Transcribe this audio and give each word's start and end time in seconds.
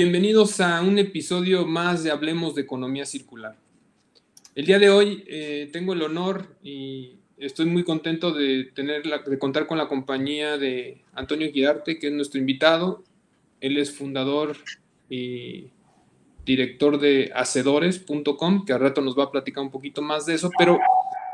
Bienvenidos 0.00 0.60
a 0.60 0.80
un 0.80 0.96
episodio 1.00 1.66
más 1.66 2.04
de 2.04 2.12
Hablemos 2.12 2.54
de 2.54 2.62
Economía 2.62 3.04
Circular. 3.04 3.56
El 4.54 4.64
día 4.64 4.78
de 4.78 4.90
hoy 4.90 5.24
eh, 5.26 5.68
tengo 5.72 5.92
el 5.92 6.02
honor 6.02 6.56
y 6.62 7.16
estoy 7.36 7.66
muy 7.66 7.82
contento 7.82 8.30
de, 8.30 8.70
tener 8.76 9.02
de 9.02 9.38
contar 9.40 9.66
con 9.66 9.76
la 9.76 9.88
compañía 9.88 10.56
de 10.56 11.02
Antonio 11.14 11.50
Guidarte, 11.52 11.98
que 11.98 12.06
es 12.06 12.12
nuestro 12.12 12.38
invitado. 12.38 13.02
Él 13.60 13.76
es 13.76 13.90
fundador 13.90 14.56
y 15.10 15.66
director 16.46 17.00
de 17.00 17.32
hacedores.com, 17.34 18.64
que 18.64 18.72
al 18.72 18.80
rato 18.80 19.00
nos 19.00 19.18
va 19.18 19.24
a 19.24 19.32
platicar 19.32 19.64
un 19.64 19.72
poquito 19.72 20.00
más 20.00 20.26
de 20.26 20.34
eso, 20.34 20.48
pero 20.56 20.78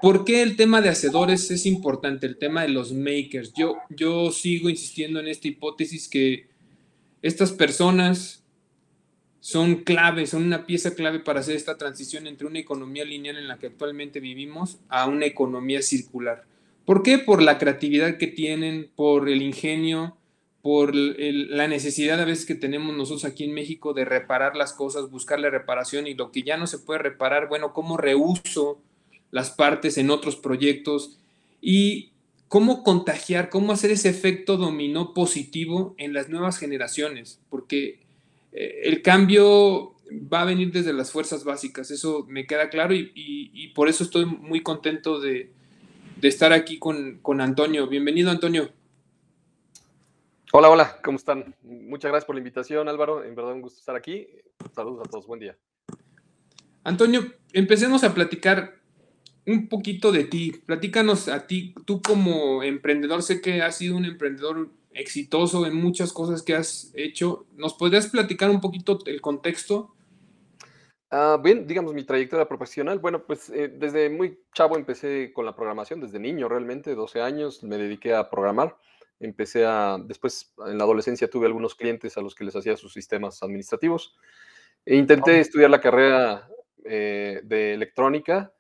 ¿por 0.01 0.25
qué 0.25 0.41
el 0.41 0.57
tema 0.57 0.81
de 0.81 0.89
hacedores 0.89 1.51
es 1.51 1.67
importante? 1.67 2.27
El 2.27 2.39
tema 2.39 2.63
de 2.63 2.71
los 2.71 2.95
makers. 2.95 3.53
Yo, 3.53 3.77
yo 3.91 4.31
sigo 4.31 4.71
insistiendo 4.71 5.21
en 5.21 5.29
esta 5.29 5.49
hipótesis 5.49 6.09
que 6.09 6.47
estas 7.21 7.53
personas 7.53 8.41
son 9.45 9.85
claves, 9.85 10.31
son 10.31 10.43
una 10.45 10.65
pieza 10.65 10.95
clave 10.95 11.21
para 11.21 11.41
hacer 11.41 11.55
esta 11.55 11.77
transición 11.77 12.27
entre 12.27 12.47
una 12.47 12.61
economía 12.61 13.05
lineal 13.05 13.37
en 13.37 13.47
la 13.47 13.59
que 13.59 13.67
actualmente 13.67 14.19
vivimos 14.19 14.79
a 14.89 15.07
una 15.07 15.27
economía 15.27 15.83
circular. 15.83 16.45
¿Por 16.87 17.03
qué? 17.03 17.19
Por 17.19 17.43
la 17.43 17.59
creatividad 17.59 18.17
que 18.17 18.27
tienen, 18.27 18.91
por 18.97 19.29
el 19.29 19.43
ingenio, 19.43 20.17
por 20.63 20.95
la 20.95 21.69
necesidad 21.69 22.23
a 22.23 22.25
veces 22.25 22.47
que 22.47 22.55
tenemos 22.55 22.97
nosotros 22.97 23.27
aquí 23.27 23.45
en 23.45 23.53
México 23.53 23.93
de 23.93 24.07
reparar 24.07 24.57
las 24.57 24.73
cosas, 24.73 25.11
buscarle 25.11 25.51
reparación 25.51 26.07
y 26.07 26.15
lo 26.15 26.33
que 26.33 26.43
ya 26.43 26.57
no 26.57 26.67
se 26.67 26.79
puede 26.79 27.01
reparar, 27.01 27.47
bueno, 27.47 27.75
cómo 27.75 27.99
reuso 27.99 28.81
las 29.31 29.51
partes 29.51 29.99
en 29.99 30.09
otros 30.09 30.37
proyectos 30.37 31.19
y 31.61 32.13
cómo 32.49 32.83
contagiar, 32.83 33.51
cómo 33.51 33.73
hacer 33.73 33.91
ese 33.91 34.09
efecto 34.09 34.57
dominó 34.57 35.13
positivo 35.13 35.95
en 35.99 36.15
las 36.15 36.31
nuevas 36.31 36.57
generaciones, 36.57 37.43
porque 37.51 38.04
eh, 38.55 38.83
el 38.85 39.03
cambio 39.03 39.97
va 40.33 40.43
a 40.43 40.45
venir 40.45 40.71
desde 40.71 40.93
las 40.93 41.11
fuerzas 41.11 41.43
básicas, 41.43 41.91
eso 41.91 42.25
me 42.29 42.47
queda 42.47 42.71
claro 42.71 42.95
y, 42.95 43.73
por 43.75 43.89
eso 43.89 44.05
estoy 44.05 44.25
muy 44.27 44.63
contento 44.63 45.21
de, 45.21 45.53
estar 46.23 46.53
aquí 46.53 46.79
con, 46.79 47.41
Antonio. 47.41 47.89
Bienvenido, 47.89 48.31
Antonio. 48.31 48.71
Hola, 50.53 50.71
hola, 50.71 50.99
¿cómo 51.03 51.17
están? 51.17 51.55
Muchas 51.63 52.11
gracias 52.11 52.27
por 52.27 52.37
la 52.37 52.41
invitación, 52.41 52.89
Álvaro. 52.89 53.25
En 53.25 53.35
verdad, 53.35 53.55
un 53.55 53.61
gusto 53.61 53.81
estar 53.81 53.97
aquí. 53.97 54.29
Saludos 54.73 55.07
a 55.07 55.11
todos, 55.11 55.27
buen 55.27 55.41
día. 55.41 55.59
Antonio, 56.85 57.27
empecemos 57.53 58.05
a 58.05 58.15
platicar 58.15 58.77
un 59.47 59.69
poquito 59.69 60.13
de 60.13 60.25
ti. 60.25 60.53
Platícanos 60.65 61.29
a 61.29 61.47
ti, 61.49 61.75
tú 61.85 62.01
como 62.01 62.63
emprendedor, 62.63 63.23
sé 63.23 63.41
que 63.41 63.63
has 63.63 63.77
sido 63.77 63.97
un 63.97 64.05
emprendedor 64.05 64.71
exitoso 64.95 65.67
en 65.67 65.75
muchas 65.75 66.13
cosas 66.13 66.43
que 66.43 66.55
has 66.55 66.91
hecho. 66.95 67.47
¿Nos 67.57 67.75
podrías 67.75 68.07
platicar 68.07 68.51
un 68.51 68.61
poquito 68.61 68.99
el 69.07 69.21
contexto? 69.21 69.95
Ah, 71.11 71.39
bien, 71.43 71.67
digamos 71.67 71.95
mi 71.95 72.05
trayectoria 72.05 72.49
profesional. 72.49 72.99
Bueno, 72.99 73.25
pues 73.25 73.51
eh, 73.51 73.69
desde 73.69 74.09
muy 74.09 74.41
chavo 74.53 74.77
empecé 74.77 75.33
con 75.33 75.45
la 75.45 75.55
programación, 75.55 76.01
desde 76.01 76.19
niño 76.19 76.49
realmente, 76.49 76.95
12 76.95 77.21
años, 77.21 77.63
me 77.63 77.77
dediqué 77.77 78.15
a 78.15 78.31
programar. 78.31 78.77
Empecé 79.21 79.65
a, 79.65 79.99
después 80.05 80.53
en 80.67 80.79
la 80.79 80.85
adolescencia 80.85 81.31
tuve 81.31 81.47
algunos 81.47 81.75
clientes 81.75 82.17
a 82.17 82.21
los 82.21 82.35
que 82.35 82.45
les 82.45 82.57
hacía 82.57 82.77
sus 82.77 82.93
sistemas 82.93 83.43
administrativos. 83.43 84.17
E 84.85 84.97
intenté 84.97 85.41
estudiar 85.41 85.71
la 85.71 85.81
carrera 85.81 86.49
eh, 86.85 87.41
de 87.45 87.75
electrónica 87.75 88.53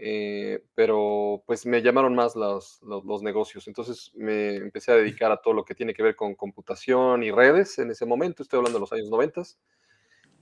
eh, 0.00 0.64
pero 0.74 1.42
pues 1.46 1.66
me 1.66 1.82
llamaron 1.82 2.14
más 2.14 2.36
los, 2.36 2.80
los, 2.82 3.22
negocios. 3.22 3.66
Entonces 3.66 4.12
me 4.14 4.56
empecé 4.56 4.92
a 4.92 4.96
dedicar 4.96 5.32
a 5.32 5.40
todo 5.40 5.54
lo 5.54 5.64
que 5.64 5.74
tiene 5.74 5.92
que 5.92 6.02
ver 6.02 6.14
con 6.14 6.34
computación 6.34 7.22
y 7.22 7.30
redes 7.30 7.78
en 7.78 7.90
ese 7.90 8.06
momento, 8.06 8.42
estoy 8.42 8.58
hablando 8.58 8.78
de 8.78 8.80
los 8.80 8.92
años 8.92 9.10
90. 9.10 9.42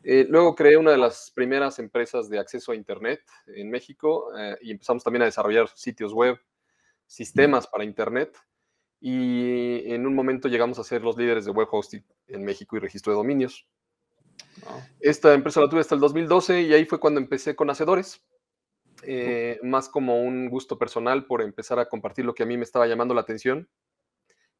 Eh, 0.03 0.27
luego 0.29 0.55
creé 0.55 0.77
una 0.77 0.91
de 0.91 0.99
las 0.99 1.33
primeras 1.35 1.79
empresas 1.79 2.29
de 2.29 2.39
acceso 2.39 2.73
a 2.73 2.77
Internet 2.77 3.23
en 3.47 3.71
México 3.71 4.29
eh, 4.39 4.57
y 4.61 4.71
empezamos 4.71 5.03
también 5.03 5.23
a 5.23 5.27
desarrollar 5.27 5.69
sitios 5.75 6.13
web, 6.13 6.39
sistemas 7.07 7.67
para 7.67 7.85
Internet 7.85 8.37
y 9.01 9.91
en 9.93 10.07
un 10.07 10.15
momento 10.15 10.49
llegamos 10.49 10.79
a 10.79 10.85
ser 10.85 11.03
los 11.03 11.17
líderes 11.17 11.45
de 11.45 11.51
web 11.51 11.69
hosting 11.71 12.05
en 12.29 12.45
México 12.45 12.77
y 12.77 12.81
registro 12.81 13.13
de 13.13 13.17
dominios. 13.17 13.67
Esta 15.01 15.33
empresa 15.35 15.61
la 15.61 15.69
tuve 15.69 15.81
hasta 15.81 15.95
el 15.95 16.01
2012 16.01 16.63
y 16.63 16.75
ahí 16.75 16.85
fue 16.85 17.01
cuando 17.01 17.21
empecé 17.21 17.57
con 17.57 17.71
Hacedores 17.71 18.23
eh, 19.03 19.59
más 19.63 19.89
como 19.89 20.23
un 20.23 20.49
gusto 20.49 20.79
personal 20.79 21.27
por 21.27 21.43
empezar 21.43 21.79
a 21.79 21.89
compartir 21.89 22.25
lo 22.25 22.35
que 22.35 22.43
a 22.43 22.47
mí 22.47 22.57
me 22.57 22.65
estaba 22.65 22.87
llamando 22.87 23.15
la 23.15 23.21
atención, 23.21 23.69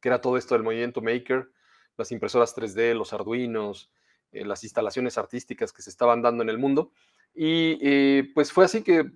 que 0.01 0.09
era 0.09 0.21
todo 0.21 0.37
esto 0.37 0.55
del 0.55 0.63
movimiento 0.63 1.01
maker, 1.01 1.49
las 1.97 2.11
impresoras 2.11 2.55
3D, 2.55 2.93
los 2.93 3.13
arduinos, 3.13 3.91
eh, 4.31 4.45
las 4.45 4.63
instalaciones 4.63 5.17
artísticas 5.17 5.73
que 5.73 5.81
se 5.81 5.89
estaban 5.89 6.21
dando 6.21 6.43
en 6.43 6.49
el 6.49 6.57
mundo. 6.57 6.91
Y 7.33 7.77
eh, 7.81 8.31
pues 8.33 8.51
fue 8.51 8.65
así 8.65 8.83
que, 8.83 9.11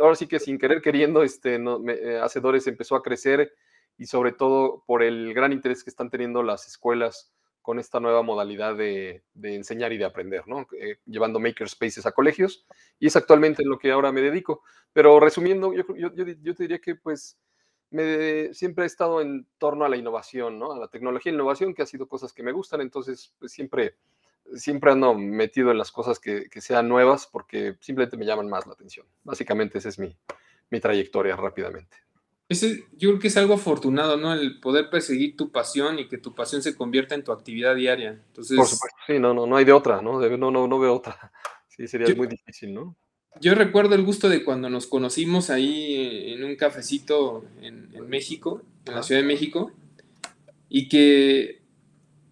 ahora 0.00 0.14
sí 0.14 0.26
que 0.26 0.38
sin 0.38 0.58
querer 0.58 0.82
queriendo, 0.82 1.22
este, 1.22 1.58
no, 1.58 1.82
Hacedores 2.22 2.66
empezó 2.66 2.96
a 2.96 3.02
crecer 3.02 3.54
y 3.98 4.06
sobre 4.06 4.32
todo 4.32 4.84
por 4.86 5.02
el 5.02 5.32
gran 5.34 5.52
interés 5.52 5.84
que 5.84 5.90
están 5.90 6.10
teniendo 6.10 6.42
las 6.42 6.66
escuelas 6.66 7.32
con 7.62 7.78
esta 7.78 8.00
nueva 8.00 8.22
modalidad 8.22 8.76
de, 8.76 9.22
enseñar 9.42 9.92
y 9.92 9.98
de 9.98 10.04
aprender, 10.04 10.46
¿no? 10.46 10.66
Eh, 10.78 10.96
llevando 11.06 11.40
makerspaces 11.40 12.04
a 12.04 12.12
colegios, 12.12 12.66
y 12.98 13.06
es 13.06 13.16
actualmente 13.16 13.62
en 13.62 13.70
lo 13.70 13.78
que 13.78 13.92
ahora 13.92 14.12
me 14.12 14.20
dedico. 14.20 14.62
Pero 14.92 15.20
resumiendo, 15.20 15.72
yo, 15.72 15.84
yo, 15.96 16.54
te 16.54 16.62
diría 16.64 16.80
que 16.80 16.96
pues 16.96 17.38
me, 17.90 18.52
siempre 18.52 18.84
he 18.84 18.86
estado 18.86 19.20
en 19.20 19.46
torno 19.58 19.84
a 19.84 19.88
la 19.88 19.96
innovación, 19.96 20.58
¿no? 20.58 20.72
A 20.72 20.78
la 20.78 20.88
tecnología 20.88 21.30
e 21.30 21.34
innovación, 21.34 21.74
que 21.74 21.82
ha 21.82 21.86
sido 21.86 22.08
cosas 22.08 22.32
que 22.32 22.42
me 22.42 22.52
gustan, 22.52 22.80
entonces 22.80 23.32
pues, 23.38 23.52
siempre, 23.52 23.96
siempre 24.54 24.92
ando 24.92 25.14
metido 25.14 25.70
en 25.70 25.78
las 25.78 25.92
cosas 25.92 26.18
que, 26.18 26.48
que, 26.50 26.60
sean 26.60 26.88
nuevas 26.88 27.26
porque 27.26 27.76
simplemente 27.80 28.16
me 28.16 28.26
llaman 28.26 28.48
más 28.48 28.66
la 28.66 28.74
atención. 28.74 29.06
Básicamente 29.22 29.78
esa 29.78 29.88
es 29.88 29.98
mi, 29.98 30.16
mi 30.70 30.80
trayectoria 30.80 31.36
rápidamente 31.36 32.11
yo 32.60 33.08
creo 33.10 33.18
que 33.18 33.28
es 33.28 33.36
algo 33.36 33.54
afortunado, 33.54 34.16
¿no? 34.16 34.32
El 34.32 34.60
poder 34.60 34.90
perseguir 34.90 35.36
tu 35.36 35.50
pasión 35.50 35.98
y 35.98 36.08
que 36.08 36.18
tu 36.18 36.34
pasión 36.34 36.62
se 36.62 36.76
convierta 36.76 37.14
en 37.14 37.24
tu 37.24 37.32
actividad 37.32 37.74
diaria. 37.74 38.20
Entonces, 38.28 38.56
Por 38.56 38.66
supuesto, 38.66 38.98
sí, 39.06 39.18
no, 39.18 39.32
no, 39.32 39.46
no 39.46 39.56
hay 39.56 39.64
de 39.64 39.72
otra, 39.72 40.02
¿no? 40.02 40.20
No, 40.20 40.50
no, 40.50 40.66
no 40.66 40.78
veo 40.78 40.94
otra. 40.94 41.32
Sí, 41.74 41.88
sería 41.88 42.14
muy 42.14 42.26
difícil, 42.26 42.74
¿no? 42.74 42.94
Yo 43.40 43.54
recuerdo 43.54 43.94
el 43.94 44.04
gusto 44.04 44.28
de 44.28 44.44
cuando 44.44 44.68
nos 44.68 44.86
conocimos 44.86 45.48
ahí 45.48 46.34
en 46.34 46.44
un 46.44 46.54
cafecito 46.56 47.44
en, 47.62 47.88
México, 48.06 48.62
en 48.84 48.94
la 48.94 49.02
Ciudad 49.02 49.22
de 49.22 49.26
México, 49.26 49.72
y 50.68 50.90
que 50.90 51.62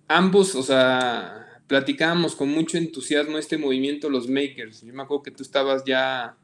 ambos, 0.08 0.54
o 0.54 0.62
sea, 0.62 1.62
platicábamos 1.68 2.36
con 2.36 2.50
mucho 2.50 2.76
entusiasmo 2.76 3.38
este 3.38 3.56
movimiento, 3.56 4.10
los 4.10 4.28
makers. 4.28 4.82
Yo 4.82 4.92
me 4.92 5.02
acuerdo 5.02 5.22
que 5.22 5.30
tú 5.30 5.42
estabas 5.42 5.84
ya 5.84 6.36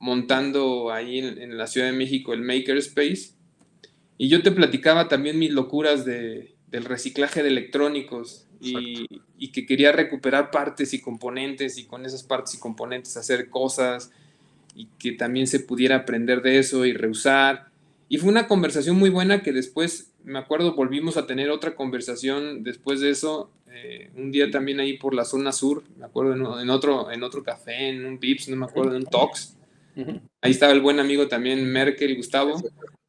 montando 0.00 0.90
ahí 0.90 1.18
en, 1.18 1.56
la 1.56 1.66
Ciudad 1.68 1.86
de 1.86 1.92
México 1.92 2.32
el 2.32 2.40
Makerspace. 2.40 3.34
Y 4.18 4.28
yo 4.28 4.42
te 4.42 4.50
platicaba 4.50 5.08
también 5.08 5.38
mis 5.38 5.52
locuras 5.52 6.04
de, 6.04 6.56
del 6.68 6.84
reciclaje 6.84 7.42
de 7.42 7.50
electrónicos 7.50 8.46
y, 8.60 9.06
y, 9.38 9.52
que 9.52 9.66
quería 9.66 9.92
recuperar 9.92 10.50
partes 10.50 10.92
y 10.94 11.00
componentes 11.00 11.78
y 11.78 11.84
con 11.84 12.04
esas 12.04 12.22
partes 12.22 12.54
y 12.54 12.58
componentes 12.58 13.16
hacer 13.16 13.48
cosas 13.48 14.10
y 14.74 14.86
que 14.98 15.12
también 15.12 15.46
se 15.46 15.60
pudiera 15.60 15.96
aprender 15.96 16.42
de 16.42 16.58
eso 16.58 16.84
y 16.84 16.92
reusar. 16.92 17.68
Y 18.08 18.18
fue 18.18 18.30
una 18.30 18.48
conversación 18.48 18.96
muy 18.96 19.10
buena 19.10 19.42
que 19.42 19.52
después, 19.52 20.12
me 20.24 20.38
acuerdo, 20.38 20.74
volvimos 20.74 21.16
a 21.16 21.26
tener 21.26 21.50
otra 21.50 21.74
conversación 21.74 22.64
después 22.64 23.00
de 23.00 23.10
eso, 23.10 23.50
eh, 23.70 24.10
un 24.16 24.32
día 24.32 24.50
también 24.50 24.80
ahí 24.80 24.98
por 24.98 25.14
la 25.14 25.24
zona 25.24 25.52
sur, 25.52 25.84
me 25.98 26.06
acuerdo 26.06 26.34
en, 26.34 26.60
en, 26.60 26.70
otro, 26.70 27.10
en 27.10 27.22
otro 27.22 27.42
café, 27.42 27.88
en 27.88 28.04
un 28.04 28.18
Vips, 28.18 28.48
no 28.48 28.56
me 28.56 28.66
acuerdo, 28.66 28.90
en 28.90 29.04
un 29.04 29.06
Tox 29.06 29.56
Ahí 30.40 30.50
estaba 30.50 30.72
el 30.72 30.80
buen 30.80 31.00
amigo 31.00 31.28
también 31.28 31.70
Merkel, 31.70 32.16
Gustavo. 32.16 32.60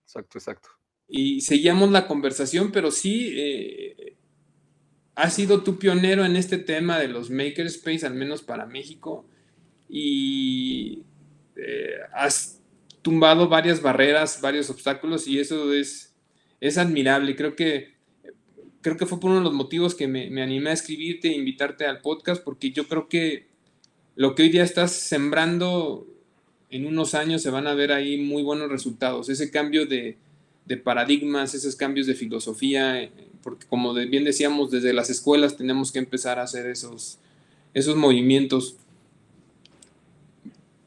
Exacto, 0.03 0.37
exacto. 0.37 0.69
Y 1.07 1.41
seguíamos 1.41 1.91
la 1.91 2.07
conversación, 2.07 2.71
pero 2.71 2.89
sí, 2.89 3.33
eh, 3.35 4.15
has 5.15 5.33
sido 5.33 5.61
tú 5.61 5.77
pionero 5.77 6.25
en 6.25 6.35
este 6.35 6.57
tema 6.57 6.99
de 6.99 7.09
los 7.09 7.29
makerspace, 7.29 8.05
al 8.05 8.13
menos 8.13 8.41
para 8.41 8.65
México, 8.65 9.25
y 9.89 11.03
eh, 11.57 11.95
has 12.13 12.61
tumbado 13.01 13.49
varias 13.49 13.81
barreras, 13.81 14.39
varios 14.41 14.69
obstáculos, 14.69 15.27
y 15.27 15.39
eso 15.39 15.73
es, 15.73 16.15
es 16.61 16.77
admirable. 16.77 17.35
Creo 17.35 17.55
que, 17.55 17.95
creo 18.81 18.95
que 18.95 19.05
fue 19.05 19.19
por 19.19 19.31
uno 19.31 19.39
de 19.39 19.45
los 19.45 19.53
motivos 19.53 19.95
que 19.95 20.07
me, 20.07 20.29
me 20.29 20.41
animé 20.41 20.69
a 20.69 20.73
escribirte 20.73 21.27
e 21.27 21.35
invitarte 21.35 21.85
al 21.85 22.01
podcast, 22.01 22.43
porque 22.43 22.71
yo 22.71 22.87
creo 22.87 23.09
que 23.09 23.47
lo 24.15 24.35
que 24.35 24.43
hoy 24.43 24.49
día 24.49 24.63
estás 24.63 24.93
sembrando 24.93 26.07
en 26.71 26.87
unos 26.87 27.13
años 27.13 27.41
se 27.41 27.49
van 27.49 27.67
a 27.67 27.73
ver 27.73 27.91
ahí 27.91 28.17
muy 28.17 28.43
buenos 28.43 28.69
resultados. 28.69 29.29
Ese 29.29 29.51
cambio 29.51 29.85
de, 29.85 30.17
paradigmas, 30.83 31.53
esos 31.53 31.75
cambios 31.75 32.07
de 32.07 32.15
filosofía, 32.15 33.01
eh, 33.01 33.11
porque 33.43 33.67
como 33.67 33.93
bien 33.93 34.23
decíamos, 34.23 34.71
desde 34.71 34.93
las 34.93 35.09
escuelas 35.09 35.57
tenemos 35.57 35.91
que 35.91 35.99
empezar 35.99 36.39
a 36.39 36.43
hacer 36.43 36.67
esos, 36.67 37.19
esos 37.73 37.97
movimientos. 37.97 38.77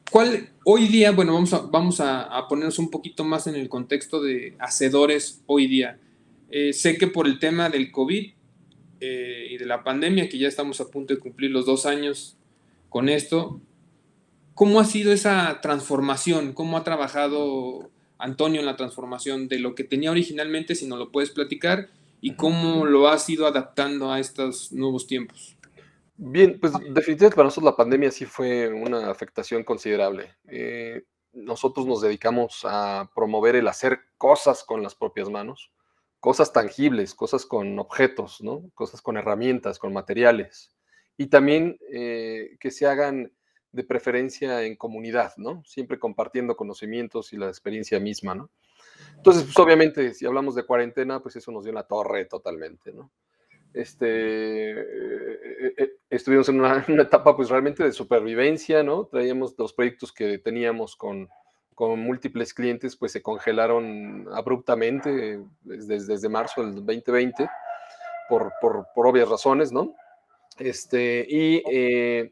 ¿Cuál, 0.09 0.49
hoy 0.63 0.87
día, 0.87 1.11
bueno, 1.11 1.33
vamos, 1.33 1.53
a, 1.53 1.59
vamos 1.59 1.99
a, 1.99 2.47
ponernos 2.49 2.79
un 2.79 2.89
poquito 2.89 3.23
más 3.23 3.45
en 3.45 3.53
el 3.53 3.69
contexto 3.69 4.23
de 4.23 4.55
hacedores 4.57 5.43
hoy 5.45 5.67
día. 5.67 5.99
Eh, 6.49 6.73
sé 6.73 6.97
que 6.97 7.05
por 7.05 7.27
el 7.27 7.37
tema 7.37 7.69
del 7.69 7.91
COVID 7.91 8.31
eh, 9.01 9.47
y 9.51 9.57
de 9.57 9.65
la 9.67 9.83
pandemia, 9.83 10.29
que 10.29 10.39
ya 10.39 10.47
estamos 10.47 10.81
a 10.81 10.89
punto 10.89 11.13
de 11.13 11.19
cumplir 11.19 11.51
los 11.51 11.67
dos 11.67 11.85
años 11.85 12.37
con 12.89 13.07
esto, 13.07 13.61
¿cómo 14.55 14.79
ha 14.79 14.85
sido 14.85 15.13
esa 15.13 15.59
transformación? 15.61 16.53
¿Cómo 16.53 16.77
ha 16.77 16.83
trabajado 16.83 17.91
Antonio 18.17 18.61
en 18.61 18.65
la 18.65 18.77
transformación 18.77 19.47
de 19.47 19.59
lo 19.59 19.75
que 19.75 19.83
tenía 19.83 20.09
originalmente, 20.09 20.73
si 20.73 20.87
no 20.87 20.97
lo 20.97 21.11
puedes 21.11 21.29
platicar, 21.29 21.89
y 22.21 22.35
cómo 22.35 22.85
lo 22.85 23.07
has 23.07 23.29
ido 23.29 23.45
adaptando 23.45 24.11
a 24.11 24.19
estos 24.19 24.71
nuevos 24.71 25.05
tiempos? 25.05 25.57
Bien, 26.17 26.57
pues 26.59 26.71
definitivamente 26.73 27.35
para 27.35 27.47
nosotros 27.47 27.71
la 27.71 27.75
pandemia 27.75 28.09
sí 28.09 28.25
fue 28.25 28.69
una 28.69 29.11
afectación 29.11 29.63
considerable. 29.65 30.33
Eh, 30.47 31.03
nosotros 31.33 31.85
nos 31.85 32.01
dedicamos 32.01 32.61
a 32.63 33.11
promover 33.13 33.57
el 33.57 33.67
hacer 33.67 33.99
cosas 34.17 34.63
con 34.63 34.81
las 34.81 34.95
propias 34.95 35.29
manos, 35.29 35.73
cosas 36.21 36.53
tangibles, 36.53 37.13
cosas 37.13 37.45
con 37.45 37.77
objetos, 37.77 38.41
¿no? 38.41 38.71
cosas 38.73 39.01
con 39.01 39.17
herramientas, 39.17 39.77
con 39.77 39.91
materiales, 39.91 40.73
y 41.17 41.27
también 41.27 41.77
eh, 41.91 42.55
que 42.61 42.71
se 42.71 42.87
hagan 42.87 43.31
de 43.75 43.83
preferencia 43.83 44.63
en 44.63 44.75
comunidad, 44.75 45.33
¿no? 45.37 45.61
Siempre 45.65 45.99
compartiendo 45.99 46.55
conocimientos 46.55 47.33
y 47.33 47.37
la 47.37 47.47
experiencia 47.47 47.99
misma, 47.99 48.33
¿no? 48.33 48.49
Entonces, 49.17 49.43
pues 49.43 49.57
obviamente, 49.59 50.13
si 50.13 50.25
hablamos 50.25 50.55
de 50.55 50.65
cuarentena, 50.65 51.21
pues 51.21 51.35
eso 51.35 51.51
nos 51.51 51.65
dio 51.65 51.73
la 51.73 51.83
torre 51.83 52.25
totalmente, 52.25 52.93
¿no? 52.93 53.11
Este, 53.73 54.71
eh, 54.71 55.73
eh, 55.77 55.91
estuvimos 56.09 56.47
en 56.47 56.59
una, 56.61 56.85
etapa 57.01 57.35
pues 57.35 57.49
realmente 57.49 57.83
de 57.83 57.91
supervivencia, 57.91 58.81
¿no? 58.81 59.05
Traíamos 59.07 59.53
los 59.57 59.73
proyectos 59.73 60.13
que 60.13 60.37
teníamos 60.37 60.95
con, 60.95 61.27
con 61.73 61.99
múltiples 61.99 62.53
clientes, 62.53 62.95
pues 62.95 63.11
se 63.11 63.21
congelaron 63.21 64.27
abruptamente 64.31 65.41
desde, 65.63 66.05
desde 66.05 66.29
marzo 66.29 66.63
del 66.63 66.75
2020 66.75 67.49
por, 68.29 68.53
por, 68.61 68.87
por 68.95 69.07
obvias 69.07 69.27
razones, 69.27 69.73
¿no? 69.73 69.93
Este, 70.57 71.25
y 71.27 71.61
eh, 71.69 72.31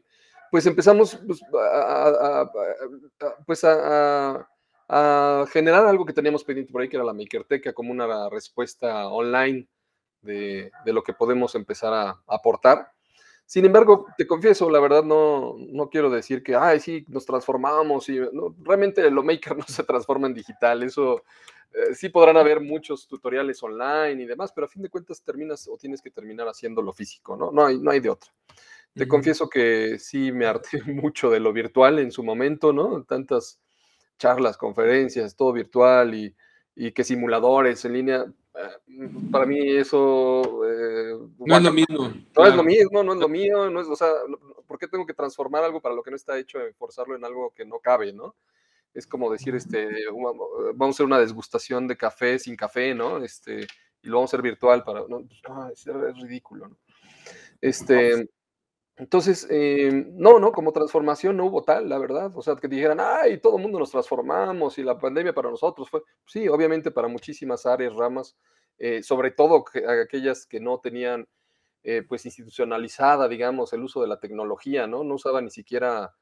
pues 0.54 0.66
empezamos 0.66 1.18
pues, 1.26 1.42
a, 1.52 2.48
pues 3.44 3.64
a, 3.64 5.46
generar 5.50 5.84
algo 5.84 6.06
que 6.06 6.12
teníamos 6.12 6.44
pendiente 6.44 6.70
por 6.70 6.80
ahí, 6.80 6.88
que 6.88 6.94
era 6.94 7.04
la 7.04 7.12
Makerteca, 7.12 7.72
como 7.72 7.90
una 7.90 8.30
respuesta 8.30 9.08
online 9.08 9.66
de, 10.22 10.70
lo 10.86 11.02
que 11.02 11.12
podemos 11.12 11.56
empezar 11.56 11.92
a, 11.92 12.22
aportar. 12.28 12.88
Sin 13.44 13.64
embargo, 13.64 14.06
te 14.16 14.28
confieso, 14.28 14.70
la 14.70 14.78
verdad 14.78 15.02
no, 15.02 15.56
no 15.58 15.90
quiero 15.90 16.08
decir 16.08 16.44
que, 16.44 16.54
ay, 16.54 16.78
sí, 16.78 17.04
nos 17.08 17.26
transformamos. 17.26 18.08
Y, 18.08 18.20
realmente 18.62 19.10
lo 19.10 19.24
Maker 19.24 19.56
no 19.58 19.64
se 19.66 19.82
transforma 19.82 20.28
en 20.28 20.34
digital. 20.34 20.84
Eso 20.84 21.24
eh, 21.72 21.96
sí 21.96 22.10
podrán 22.10 22.36
haber 22.36 22.60
muchos 22.60 23.08
tutoriales 23.08 23.60
online 23.60 24.22
y 24.22 24.26
demás, 24.26 24.52
pero 24.52 24.66
a 24.66 24.70
fin 24.70 24.82
de 24.82 24.88
cuentas 24.88 25.20
terminas 25.20 25.66
o 25.66 25.76
tienes 25.76 26.00
que 26.00 26.12
terminar 26.12 26.46
haciendo 26.46 26.80
lo 26.80 26.92
físico, 26.92 27.36
¿no? 27.36 27.50
No 27.50 27.66
hay, 27.66 27.76
no 27.76 27.90
hay 27.90 27.98
de 27.98 28.10
otra. 28.10 28.30
Te 28.94 29.08
confieso 29.08 29.48
que 29.48 29.98
sí 29.98 30.30
me 30.30 30.46
harté 30.46 30.82
mucho 30.86 31.30
de 31.30 31.40
lo 31.40 31.52
virtual 31.52 31.98
en 31.98 32.12
su 32.12 32.22
momento, 32.22 32.72
¿no? 32.72 33.02
Tantas 33.04 33.60
charlas, 34.18 34.56
conferencias, 34.56 35.36
todo 35.36 35.52
virtual 35.52 36.14
y, 36.14 36.34
que 36.92 37.04
simuladores 37.04 37.84
en 37.84 37.92
línea. 37.92 38.24
Eh, 38.54 39.08
para 39.30 39.46
mí 39.46 39.58
eso... 39.76 40.64
Eh, 40.64 41.18
no 41.38 41.56
es 41.56 41.62
lo 41.62 41.72
mismo. 41.72 42.12
No 42.36 42.46
es 42.46 42.54
lo 42.54 42.62
mismo, 42.62 43.02
no 43.02 43.12
es 43.14 43.18
lo 43.18 43.28
mío, 43.28 43.70
no 43.70 43.80
es, 43.80 43.88
o 43.88 43.96
sea, 43.96 44.08
¿por 44.66 44.78
qué 44.78 44.86
tengo 44.86 45.06
que 45.06 45.14
transformar 45.14 45.64
algo 45.64 45.80
para 45.80 45.94
lo 45.94 46.02
que 46.02 46.10
no 46.10 46.16
está 46.16 46.38
hecho, 46.38 46.58
forzarlo 46.78 47.16
en 47.16 47.24
algo 47.24 47.52
que 47.54 47.64
no 47.64 47.80
cabe, 47.80 48.12
¿no? 48.12 48.36
Es 48.92 49.08
como 49.08 49.30
decir, 49.30 49.56
este, 49.56 49.88
vamos 50.74 50.94
a 50.94 50.96
hacer 50.96 51.06
una 51.06 51.18
desgustación 51.18 51.88
de 51.88 51.96
café 51.96 52.38
sin 52.38 52.54
café, 52.54 52.94
¿no? 52.94 53.18
Este, 53.18 53.66
y 54.02 54.08
lo 54.08 54.18
vamos 54.18 54.32
a 54.32 54.36
hacer 54.36 54.42
virtual 54.42 54.84
para, 54.84 55.00
no, 55.08 55.26
pues, 55.26 55.86
es, 55.86 56.22
ridículo, 56.22 56.68
¿no? 56.68 56.76
Este, 57.60 58.28
entonces, 58.96 59.46
eh, 59.50 59.90
no, 60.12 60.38
no, 60.38 60.52
como 60.52 60.72
transformación 60.72 61.36
no 61.36 61.46
hubo 61.46 61.64
tal, 61.64 61.88
la 61.88 61.98
verdad. 61.98 62.30
O 62.36 62.42
sea, 62.42 62.54
que 62.54 62.68
dijeran, 62.68 63.00
ay, 63.00 63.38
todo 63.40 63.56
el 63.56 63.62
mundo 63.62 63.78
nos 63.80 63.90
transformamos 63.90 64.78
y 64.78 64.84
la 64.84 64.98
pandemia 64.98 65.34
para 65.34 65.50
nosotros 65.50 65.90
fue, 65.90 66.02
sí, 66.26 66.46
obviamente 66.48 66.92
para 66.92 67.08
muchísimas 67.08 67.66
áreas, 67.66 67.94
ramas, 67.96 68.36
eh, 68.78 69.02
sobre 69.02 69.32
todo 69.32 69.64
aquellas 70.04 70.46
que 70.46 70.60
no 70.60 70.78
tenían, 70.78 71.26
eh, 71.82 72.02
pues, 72.08 72.24
institucionalizada, 72.26 73.28
digamos, 73.28 73.72
el 73.72 73.82
uso 73.82 74.00
de 74.00 74.08
la 74.08 74.20
tecnología, 74.20 74.86
¿no? 74.86 75.02
No 75.04 75.14
usaba 75.14 75.40
ni 75.42 75.50
siquiera 75.50 76.14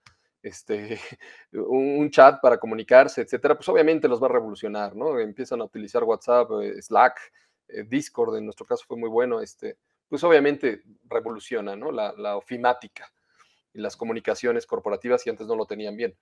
este, 0.43 0.99
un 1.53 2.11
chat 2.11 2.41
para 2.41 2.59
comunicarse, 2.59 3.21
etcétera, 3.23 3.55
pues 3.57 3.69
obviamente 3.69 4.09
los 4.09 4.23
va 4.23 4.27
a 4.29 4.31
revolucionar, 4.33 4.97
¿no? 4.97 5.19
Empiezan 5.19 5.61
a 5.61 5.65
utilizar 5.65 6.05
WhatsApp, 6.05 6.49
Slack, 6.81 7.21
Discord, 7.89 8.37
en 8.37 8.45
nuestro 8.47 8.67
caso 8.67 8.85
fue 8.89 8.97
muy 8.97 9.09
bueno, 9.11 9.41
este, 9.41 9.77
pues 10.13 10.23
obviamente 10.25 10.83
revoluciona 11.09 11.75
¿no? 11.75 11.91
la, 11.91 12.37
ofimática 12.37 13.11
y 13.73 13.81
las 13.81 13.97
comunicaciones 13.97 14.67
corporativas 14.67 15.27
y 15.27 15.31
antes 15.31 15.47
no 15.47 15.57
lo 15.57 15.65
tenían 15.65 15.97
bien. 15.97 16.15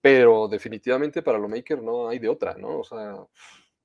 Pero 0.00 0.46
definitivamente 0.46 1.22
para 1.22 1.38
lo 1.38 1.48
maker 1.48 1.82
no 1.82 2.08
hay 2.08 2.20
de 2.20 2.28
otra, 2.28 2.54
¿no? 2.54 2.78
O 2.78 2.84
sea, 2.84 3.16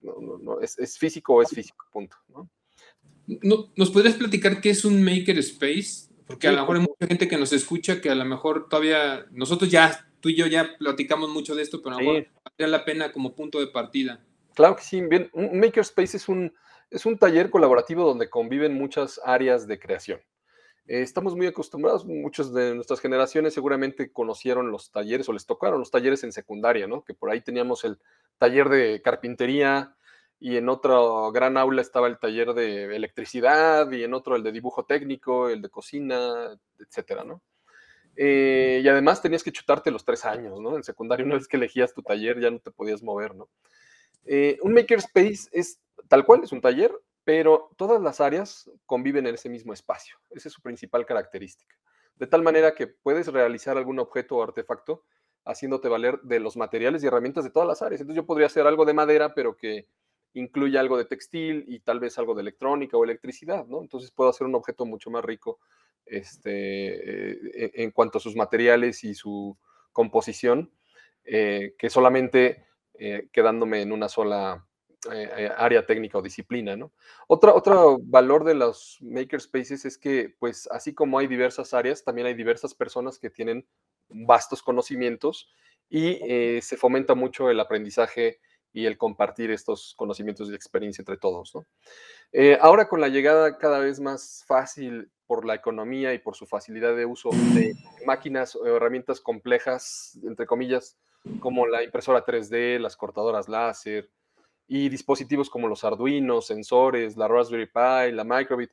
no, 0.01 0.61
es, 0.61 0.99
físico 0.99 1.33
o 1.33 1.41
es 1.41 1.49
físico, 1.49 1.87
punto. 1.91 2.15
¿no? 2.27 2.51
¿Nos 3.75 3.89
podrías 3.89 4.13
platicar 4.13 4.61
qué 4.61 4.69
es 4.69 4.85
un 4.85 5.01
maker 5.01 5.39
space? 5.39 6.13
Porque 6.27 6.49
a 6.49 6.51
lo 6.51 6.59
mejor 6.59 6.75
hay 6.75 6.81
mucha 6.83 7.07
gente 7.07 7.27
que 7.27 7.37
nos 7.39 7.51
escucha 7.51 7.99
que 7.99 8.11
a 8.11 8.15
lo 8.15 8.25
mejor 8.25 8.69
todavía, 8.69 9.25
nosotros 9.31 9.71
ya, 9.71 10.07
tú 10.19 10.29
y 10.29 10.35
yo 10.35 10.45
ya 10.45 10.77
platicamos 10.77 11.31
mucho 11.31 11.55
de 11.55 11.63
esto, 11.63 11.81
pero 11.81 11.95
a 11.95 11.99
lo 11.99 12.05
mejor 12.05 12.27
valdría 12.45 12.67
la 12.67 12.85
pena 12.85 13.11
como 13.11 13.33
punto 13.33 13.59
de 13.59 13.65
partida. 13.65 14.23
Claro 14.53 14.75
que 14.75 14.83
sí, 14.83 15.01
bien, 15.01 15.31
un 15.33 15.59
makerspace 15.59 16.17
es 16.17 16.29
un, 16.29 16.53
es 16.89 17.05
un 17.05 17.17
taller 17.17 17.49
colaborativo 17.49 18.03
donde 18.03 18.29
conviven 18.29 18.73
muchas 18.73 19.19
áreas 19.23 19.67
de 19.67 19.79
creación. 19.79 20.19
Eh, 20.87 21.01
estamos 21.01 21.35
muy 21.35 21.47
acostumbrados, 21.47 22.05
muchas 22.05 22.53
de 22.53 22.73
nuestras 22.73 23.01
generaciones 23.01 23.53
seguramente 23.53 24.11
conocieron 24.11 24.71
los 24.71 24.91
talleres 24.91 25.27
o 25.27 25.33
les 25.33 25.45
tocaron 25.45 25.79
los 25.79 25.91
talleres 25.91 26.23
en 26.23 26.31
secundaria, 26.31 26.87
¿no? 26.87 27.03
Que 27.03 27.13
por 27.13 27.29
ahí 27.29 27.41
teníamos 27.41 27.83
el 27.83 27.99
taller 28.37 28.69
de 28.69 29.01
carpintería 29.01 29.95
y 30.39 30.55
en 30.55 30.69
otro 30.69 31.31
gran 31.31 31.57
aula 31.57 31.81
estaba 31.81 32.07
el 32.07 32.19
taller 32.19 32.53
de 32.53 32.95
electricidad 32.95 33.91
y 33.91 34.03
en 34.03 34.13
otro 34.13 34.35
el 34.35 34.43
de 34.43 34.51
dibujo 34.51 34.85
técnico, 34.85 35.49
el 35.49 35.61
de 35.61 35.69
cocina, 35.69 36.57
etcétera, 36.79 37.25
¿no? 37.25 37.41
Eh, 38.15 38.81
y 38.83 38.87
además 38.87 39.21
tenías 39.21 39.43
que 39.43 39.51
chutarte 39.51 39.91
los 39.91 40.05
tres 40.05 40.25
años, 40.25 40.59
¿no? 40.59 40.77
En 40.77 40.83
secundaria, 40.83 41.25
una 41.25 41.35
vez 41.35 41.47
que 41.47 41.57
elegías 41.57 41.93
tu 41.93 42.01
taller 42.01 42.39
ya 42.39 42.49
no 42.49 42.59
te 42.59 42.71
podías 42.71 43.03
mover, 43.03 43.35
¿no? 43.35 43.49
Eh, 44.25 44.57
un 44.61 44.73
makerspace 44.73 45.49
es 45.51 45.79
tal 46.07 46.25
cual, 46.25 46.43
es 46.43 46.51
un 46.51 46.61
taller, 46.61 46.91
pero 47.23 47.71
todas 47.77 48.01
las 48.01 48.21
áreas 48.21 48.71
conviven 48.85 49.27
en 49.27 49.35
ese 49.35 49.49
mismo 49.49 49.73
espacio. 49.73 50.17
Esa 50.29 50.47
es 50.49 50.53
su 50.53 50.61
principal 50.61 51.05
característica. 51.05 51.75
De 52.15 52.27
tal 52.27 52.41
manera 52.41 52.73
que 52.73 52.87
puedes 52.87 53.27
realizar 53.27 53.77
algún 53.77 53.99
objeto 53.99 54.37
o 54.37 54.43
artefacto 54.43 55.03
haciéndote 55.45 55.87
valer 55.87 56.19
de 56.21 56.39
los 56.39 56.57
materiales 56.57 57.03
y 57.03 57.07
herramientas 57.07 57.43
de 57.43 57.51
todas 57.51 57.67
las 57.67 57.81
áreas. 57.81 58.01
Entonces 58.01 58.21
yo 58.21 58.25
podría 58.25 58.47
hacer 58.47 58.67
algo 58.67 58.85
de 58.85 58.93
madera, 58.93 59.33
pero 59.33 59.55
que 59.55 59.87
incluya 60.33 60.79
algo 60.79 60.97
de 60.97 61.05
textil 61.05 61.63
y 61.67 61.79
tal 61.79 61.99
vez 61.99 62.17
algo 62.17 62.35
de 62.35 62.41
electrónica 62.41 62.97
o 62.97 63.03
electricidad, 63.03 63.65
¿no? 63.65 63.81
Entonces 63.81 64.11
puedo 64.11 64.29
hacer 64.29 64.45
un 64.45 64.55
objeto 64.55 64.85
mucho 64.85 65.09
más 65.09 65.23
rico 65.23 65.59
este, 66.05 67.65
eh, 67.65 67.71
en 67.75 67.91
cuanto 67.91 68.17
a 68.17 68.21
sus 68.21 68.35
materiales 68.35 69.03
y 69.03 69.13
su 69.15 69.57
composición, 69.91 70.71
eh, 71.23 71.75
que 71.77 71.89
solamente 71.89 72.67
eh, 72.93 73.29
quedándome 73.31 73.81
en 73.81 73.91
una 73.91 74.09
sola 74.09 74.66
eh, 75.11 75.29
eh, 75.37 75.51
área 75.57 75.85
técnica 75.85 76.17
o 76.17 76.21
disciplina, 76.21 76.75
¿no? 76.75 76.91
Otra, 77.27 77.53
otro 77.53 77.99
valor 78.01 78.43
de 78.43 78.55
los 78.55 78.97
makerspaces 79.01 79.85
es 79.85 79.97
que, 79.97 80.35
pues, 80.39 80.67
así 80.71 80.93
como 80.93 81.19
hay 81.19 81.27
diversas 81.27 81.73
áreas, 81.73 82.03
también 82.03 82.27
hay 82.27 82.33
diversas 82.33 82.73
personas 82.73 83.19
que 83.19 83.29
tienen 83.29 83.67
vastos 84.09 84.63
conocimientos 84.63 85.49
y 85.89 86.19
eh, 86.27 86.59
se 86.61 86.77
fomenta 86.77 87.15
mucho 87.15 87.49
el 87.49 87.59
aprendizaje 87.59 88.39
y 88.73 88.85
el 88.85 88.97
compartir 88.97 89.51
estos 89.51 89.95
conocimientos 89.95 90.49
y 90.49 90.55
experiencia 90.55 91.01
entre 91.01 91.17
todos, 91.17 91.55
¿no? 91.55 91.65
ahora 92.59 92.89
con 92.89 92.99
la 92.99 93.07
llegada 93.07 93.57
cada 93.57 93.79
vez 93.79 94.01
más 94.01 94.43
fácil 94.45 95.09
por 95.27 95.45
la 95.45 95.55
economía 95.55 96.13
y 96.13 96.19
por 96.19 96.35
su 96.35 96.45
facilidad 96.45 96.95
de 96.95 97.05
uso 97.05 97.29
de 97.53 97.75
máquinas 98.05 98.55
o 98.55 98.65
herramientas 98.65 99.21
complejas, 99.21 100.17
entre 100.23 100.45
comillas, 100.45 100.97
como 101.39 101.67
la 101.67 101.83
impresora 101.83 102.25
3D, 102.25 102.79
las 102.79 102.95
cortadoras 102.95 103.49
láser, 103.49 104.09
y 104.67 104.89
dispositivos 104.89 105.49
como 105.49 105.67
los 105.67 105.83
Arduino, 105.83 106.41
sensores, 106.41 107.17
la 107.17 107.27
Raspberry 107.27 107.67
Pi, 107.67 108.11
la 108.13 108.23
Microbit, 108.25 108.71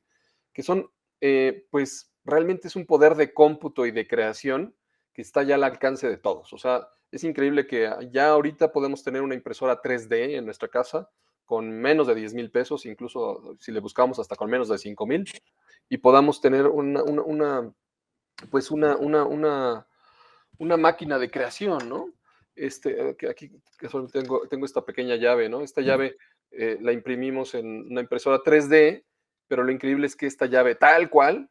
que 0.52 0.62
son, 0.62 0.90
eh, 1.20 1.66
pues, 1.70 2.12
realmente 2.24 2.68
es 2.68 2.76
un 2.76 2.86
poder 2.86 3.14
de 3.14 3.32
cómputo 3.32 3.86
y 3.86 3.90
de 3.90 4.06
creación 4.06 4.74
que 5.12 5.22
está 5.22 5.42
ya 5.42 5.54
al 5.54 5.64
alcance 5.64 6.08
de 6.08 6.16
todos. 6.16 6.52
O 6.52 6.58
sea, 6.58 6.88
es 7.12 7.22
increíble 7.22 7.66
que 7.66 7.90
ya 8.10 8.30
ahorita 8.30 8.72
podemos 8.72 9.04
tener 9.04 9.22
una 9.22 9.34
impresora 9.34 9.80
3D 9.80 10.36
en 10.36 10.44
nuestra 10.44 10.68
casa 10.68 11.10
con 11.44 11.70
menos 11.70 12.06
de 12.06 12.14
10 12.14 12.34
mil 12.34 12.50
pesos, 12.50 12.86
incluso 12.86 13.56
si 13.60 13.70
le 13.70 13.80
buscamos 13.80 14.18
hasta 14.18 14.34
con 14.34 14.50
menos 14.50 14.68
de 14.68 14.78
5 14.78 15.06
mil, 15.06 15.24
y 15.88 15.98
podamos 15.98 16.40
tener 16.40 16.66
una, 16.66 17.02
una 17.02 17.72
pues 18.50 18.70
una, 18.70 18.96
una, 18.96 19.24
una, 19.24 19.86
una 20.58 20.76
máquina 20.76 21.18
de 21.18 21.30
creación, 21.30 21.88
¿no? 21.88 22.10
Este, 22.56 23.10
eh, 23.10 23.16
que 23.16 23.28
aquí 23.28 23.50
que 23.78 23.88
solo 23.88 24.08
tengo, 24.08 24.46
tengo 24.48 24.66
esta 24.66 24.84
pequeña 24.84 25.16
llave, 25.16 25.48
¿no? 25.48 25.60
Esta 25.62 25.80
llave 25.80 26.16
eh, 26.50 26.78
la 26.80 26.92
imprimimos 26.92 27.54
en 27.54 27.90
una 27.90 28.00
impresora 28.00 28.38
3D, 28.38 29.04
pero 29.48 29.64
lo 29.64 29.72
increíble 29.72 30.06
es 30.06 30.16
que 30.16 30.26
esta 30.26 30.46
llave 30.46 30.74
tal 30.74 31.10
cual 31.10 31.50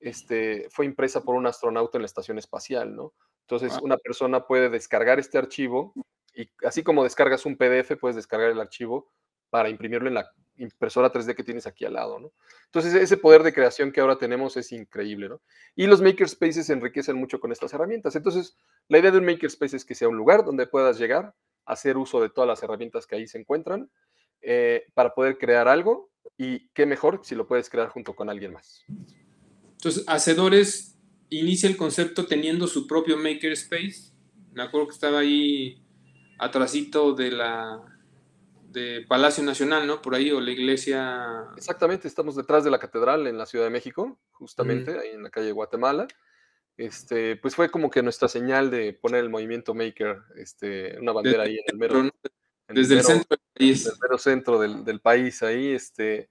este, 0.00 0.68
fue 0.70 0.86
impresa 0.86 1.22
por 1.22 1.34
un 1.34 1.46
astronauta 1.46 1.98
en 1.98 2.02
la 2.02 2.06
estación 2.06 2.38
espacial, 2.38 2.94
¿no? 2.94 3.14
Entonces, 3.42 3.78
una 3.80 3.96
persona 3.96 4.44
puede 4.44 4.70
descargar 4.70 5.20
este 5.20 5.38
archivo 5.38 5.94
y 6.34 6.50
así 6.64 6.82
como 6.82 7.04
descargas 7.04 7.46
un 7.46 7.56
PDF, 7.56 7.96
puedes 8.00 8.16
descargar 8.16 8.50
el 8.50 8.60
archivo 8.60 9.08
para 9.50 9.68
imprimirlo 9.68 10.08
en 10.08 10.14
la 10.14 10.32
impresora 10.58 11.12
3D 11.12 11.34
que 11.34 11.44
tienes 11.44 11.66
aquí 11.66 11.84
al 11.84 11.94
lado, 11.94 12.18
¿no? 12.18 12.32
Entonces, 12.66 12.94
ese 12.94 13.16
poder 13.16 13.42
de 13.42 13.52
creación 13.52 13.92
que 13.92 14.00
ahora 14.00 14.18
tenemos 14.18 14.56
es 14.56 14.72
increíble, 14.72 15.28
¿no? 15.28 15.40
Y 15.74 15.86
los 15.86 16.02
makerspaces 16.02 16.66
se 16.66 16.72
enriquecen 16.72 17.16
mucho 17.16 17.40
con 17.40 17.52
estas 17.52 17.72
herramientas. 17.74 18.16
Entonces, 18.16 18.56
la 18.88 18.98
idea 18.98 19.10
de 19.10 19.18
un 19.18 19.24
makerspace 19.24 19.76
es 19.76 19.84
que 19.84 19.94
sea 19.94 20.08
un 20.08 20.16
lugar 20.16 20.44
donde 20.44 20.66
puedas 20.66 20.98
llegar, 20.98 21.34
hacer 21.64 21.96
uso 21.96 22.20
de 22.20 22.30
todas 22.30 22.48
las 22.48 22.62
herramientas 22.62 23.06
que 23.06 23.16
ahí 23.16 23.26
se 23.26 23.38
encuentran 23.38 23.90
eh, 24.42 24.84
para 24.94 25.14
poder 25.14 25.38
crear 25.38 25.68
algo 25.68 26.10
y 26.36 26.68
qué 26.68 26.86
mejor 26.86 27.20
si 27.24 27.34
lo 27.34 27.46
puedes 27.46 27.70
crear 27.70 27.88
junto 27.88 28.14
con 28.14 28.28
alguien 28.28 28.52
más. 28.52 28.84
Entonces, 29.72 30.04
Hacedores 30.06 30.98
inicia 31.30 31.68
el 31.68 31.76
concepto 31.76 32.26
teniendo 32.26 32.66
su 32.66 32.86
propio 32.86 33.16
makerspace. 33.16 34.12
Me 34.52 34.62
acuerdo 34.62 34.88
que 34.88 34.94
estaba 34.94 35.20
ahí 35.20 35.82
atrasito 36.38 37.14
de 37.14 37.30
la 37.30 37.95
de 38.76 39.06
Palacio 39.08 39.42
Nacional, 39.42 39.86
¿no? 39.86 40.02
Por 40.02 40.14
ahí, 40.14 40.30
o 40.30 40.40
la 40.40 40.50
iglesia. 40.50 41.46
Exactamente, 41.56 42.06
estamos 42.06 42.36
detrás 42.36 42.62
de 42.62 42.70
la 42.70 42.78
catedral 42.78 43.26
en 43.26 43.38
la 43.38 43.46
Ciudad 43.46 43.64
de 43.64 43.70
México, 43.70 44.18
justamente, 44.32 44.98
ahí 44.98 45.14
en 45.14 45.22
la 45.22 45.30
calle 45.30 45.50
Guatemala. 45.52 46.06
Este, 46.76 47.36
pues 47.36 47.54
fue 47.54 47.70
como 47.70 47.90
que 47.90 48.02
nuestra 48.02 48.28
señal 48.28 48.70
de 48.70 48.92
poner 48.92 49.24
el 49.24 49.30
movimiento 49.30 49.72
maker, 49.72 50.18
este, 50.36 50.98
una 51.00 51.12
bandera 51.12 51.44
ahí 51.44 51.54
en 51.54 51.64
el 51.68 51.78
mero. 51.78 52.10
desde 52.68 52.96
el, 52.96 53.02
centro 53.02 53.28
del 53.30 53.48
país. 53.54 53.86
el 53.86 53.92
mero 54.02 54.18
centro 54.18 54.58
del, 54.58 55.00
país, 55.00 55.42
ahí, 55.42 55.72
este. 55.72 56.28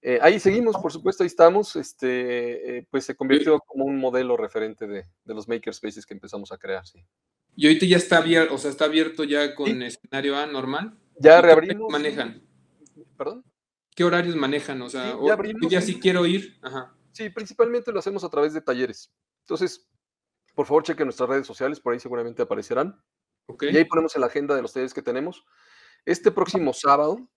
Eh, 0.00 0.18
ahí 0.22 0.40
seguimos, 0.40 0.78
por 0.78 0.92
supuesto, 0.92 1.24
ahí 1.24 1.26
estamos. 1.26 1.76
Este, 1.76 2.78
eh, 2.78 2.86
pues 2.90 3.04
se 3.04 3.14
convirtió 3.14 3.60
como 3.60 3.84
un 3.84 3.98
modelo 3.98 4.38
referente 4.38 4.86
de, 4.86 5.04
de 5.24 5.34
los 5.34 5.46
makerspaces 5.46 6.06
que 6.06 6.14
empezamos 6.14 6.52
a 6.52 6.56
crear, 6.56 6.86
sí. 6.86 7.04
Y 7.54 7.66
ahorita 7.66 7.84
ya 7.84 7.98
está 7.98 8.16
abierto, 8.16 8.54
o 8.54 8.58
sea, 8.58 8.70
está 8.70 8.86
abierto 8.86 9.24
ya 9.24 9.54
con 9.54 9.82
escenario 9.82 10.38
A 10.38 10.46
normal. 10.46 10.96
Ya 11.18 11.40
reabrimos. 11.40 11.88
¿Qué 11.88 11.92
manejan? 11.92 12.42
¿Perdón? 13.16 13.44
¿Qué 13.94 14.04
horarios 14.04 14.36
manejan? 14.36 14.80
O 14.82 14.88
sea, 14.88 15.16
ya, 15.24 15.32
abrimos, 15.32 15.70
ya 15.70 15.80
si 15.80 16.00
quiero 16.00 16.26
ir. 16.26 16.58
Sí, 17.12 17.28
principalmente 17.30 17.92
lo 17.92 17.98
hacemos 17.98 18.24
a 18.24 18.30
través 18.30 18.54
de 18.54 18.62
talleres. 18.62 19.12
Entonces, 19.40 19.88
por 20.54 20.66
favor, 20.66 20.82
chequen 20.82 21.06
nuestras 21.06 21.28
redes 21.28 21.46
sociales, 21.46 21.80
por 21.80 21.92
ahí 21.92 22.00
seguramente 22.00 22.42
aparecerán. 22.42 23.00
Y 23.60 23.76
ahí 23.76 23.84
ponemos 23.84 24.14
en 24.14 24.20
la 24.20 24.28
agenda 24.28 24.54
de 24.54 24.62
los 24.62 24.72
talleres 24.72 24.94
que 24.94 25.02
tenemos. 25.02 25.44
Este 26.04 26.30
próximo 26.30 26.72
sábado, 26.72 27.28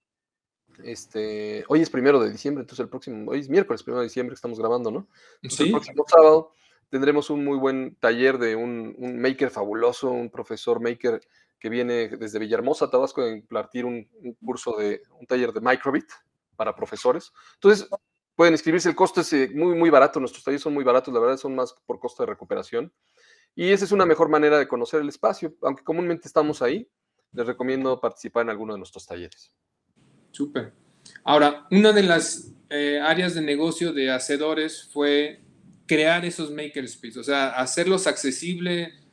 este, 0.84 1.64
hoy 1.68 1.82
es 1.82 1.90
primero 1.90 2.20
de 2.20 2.32
diciembre, 2.32 2.62
entonces 2.62 2.84
el 2.84 2.90
próximo, 2.90 3.32
hoy 3.32 3.40
es 3.40 3.50
miércoles 3.50 3.84
primero 3.84 4.02
de 4.02 4.08
diciembre 4.08 4.34
que 4.34 4.38
estamos 4.38 4.60
grabando, 4.60 4.92
¿no? 4.92 5.08
El 5.42 5.72
próximo 5.72 6.04
sábado 6.08 6.54
tendremos 6.90 7.30
un 7.30 7.44
muy 7.44 7.58
buen 7.58 7.96
taller 7.96 8.38
de 8.38 8.56
un, 8.56 8.96
maker 9.20 9.50
fabuloso, 9.50 10.12
un 10.12 10.30
profesor 10.30 10.82
maker 10.82 11.22
que 11.66 11.70
viene 11.70 12.10
desde 12.10 12.38
Villahermosa, 12.38 12.92
Tabasco, 12.92 13.24
a 13.24 13.32
impartir 13.32 13.86
un, 13.86 14.08
curso 14.40 14.78
de 14.78 15.02
un 15.20 15.26
taller 15.26 15.52
de 15.52 15.62
Microbit 15.62 16.06
para 16.56 16.76
profesores. 16.76 17.34
Entonces, 17.56 17.90
pueden 18.36 18.54
inscribirse, 18.54 18.88
el 18.88 18.94
costo 18.96 19.22
es 19.22 19.34
eh, 19.34 19.50
muy, 19.52 19.74
muy 19.74 19.90
barato, 19.90 20.20
nuestros 20.20 20.44
talleres 20.44 20.62
son 20.62 20.76
muy 20.76 20.84
baratos, 20.84 21.12
la 21.12 21.20
verdad 21.20 21.38
son 21.38 21.56
más 21.56 21.74
por 21.88 22.00
costo 22.00 22.22
de 22.22 22.28
recuperación. 22.28 22.94
Y 23.56 23.72
esa 23.72 23.84
es 23.84 23.92
una 23.92 24.06
mejor 24.06 24.30
manera 24.30 24.60
de 24.60 24.68
conocer 24.68 25.02
el 25.02 25.10
espacio, 25.10 25.56
aunque 25.64 25.84
comúnmente 25.84 26.28
estamos 26.28 26.62
ahí, 26.62 26.88
les 27.32 27.48
recomiendo 27.48 28.00
participar 28.00 28.44
en 28.44 28.52
alguno 28.52 28.74
de 28.74 28.78
nuestros 28.78 29.08
talleres. 29.08 29.52
Súper. 30.30 30.72
Ahora, 31.24 31.66
una 31.72 31.94
de 31.94 32.04
las 32.04 32.54
eh, 32.70 33.00
áreas 33.02 33.34
de 33.34 33.42
negocio 33.42 33.92
de 33.92 34.12
Hacedores 34.12 34.88
fue 34.94 35.42
crear 35.88 36.26
esos 36.26 36.52
makerspaces, 36.52 37.18
o 37.18 37.24
sea, 37.24 37.50
hacerlos 37.56 38.06
accesibles 38.06 39.05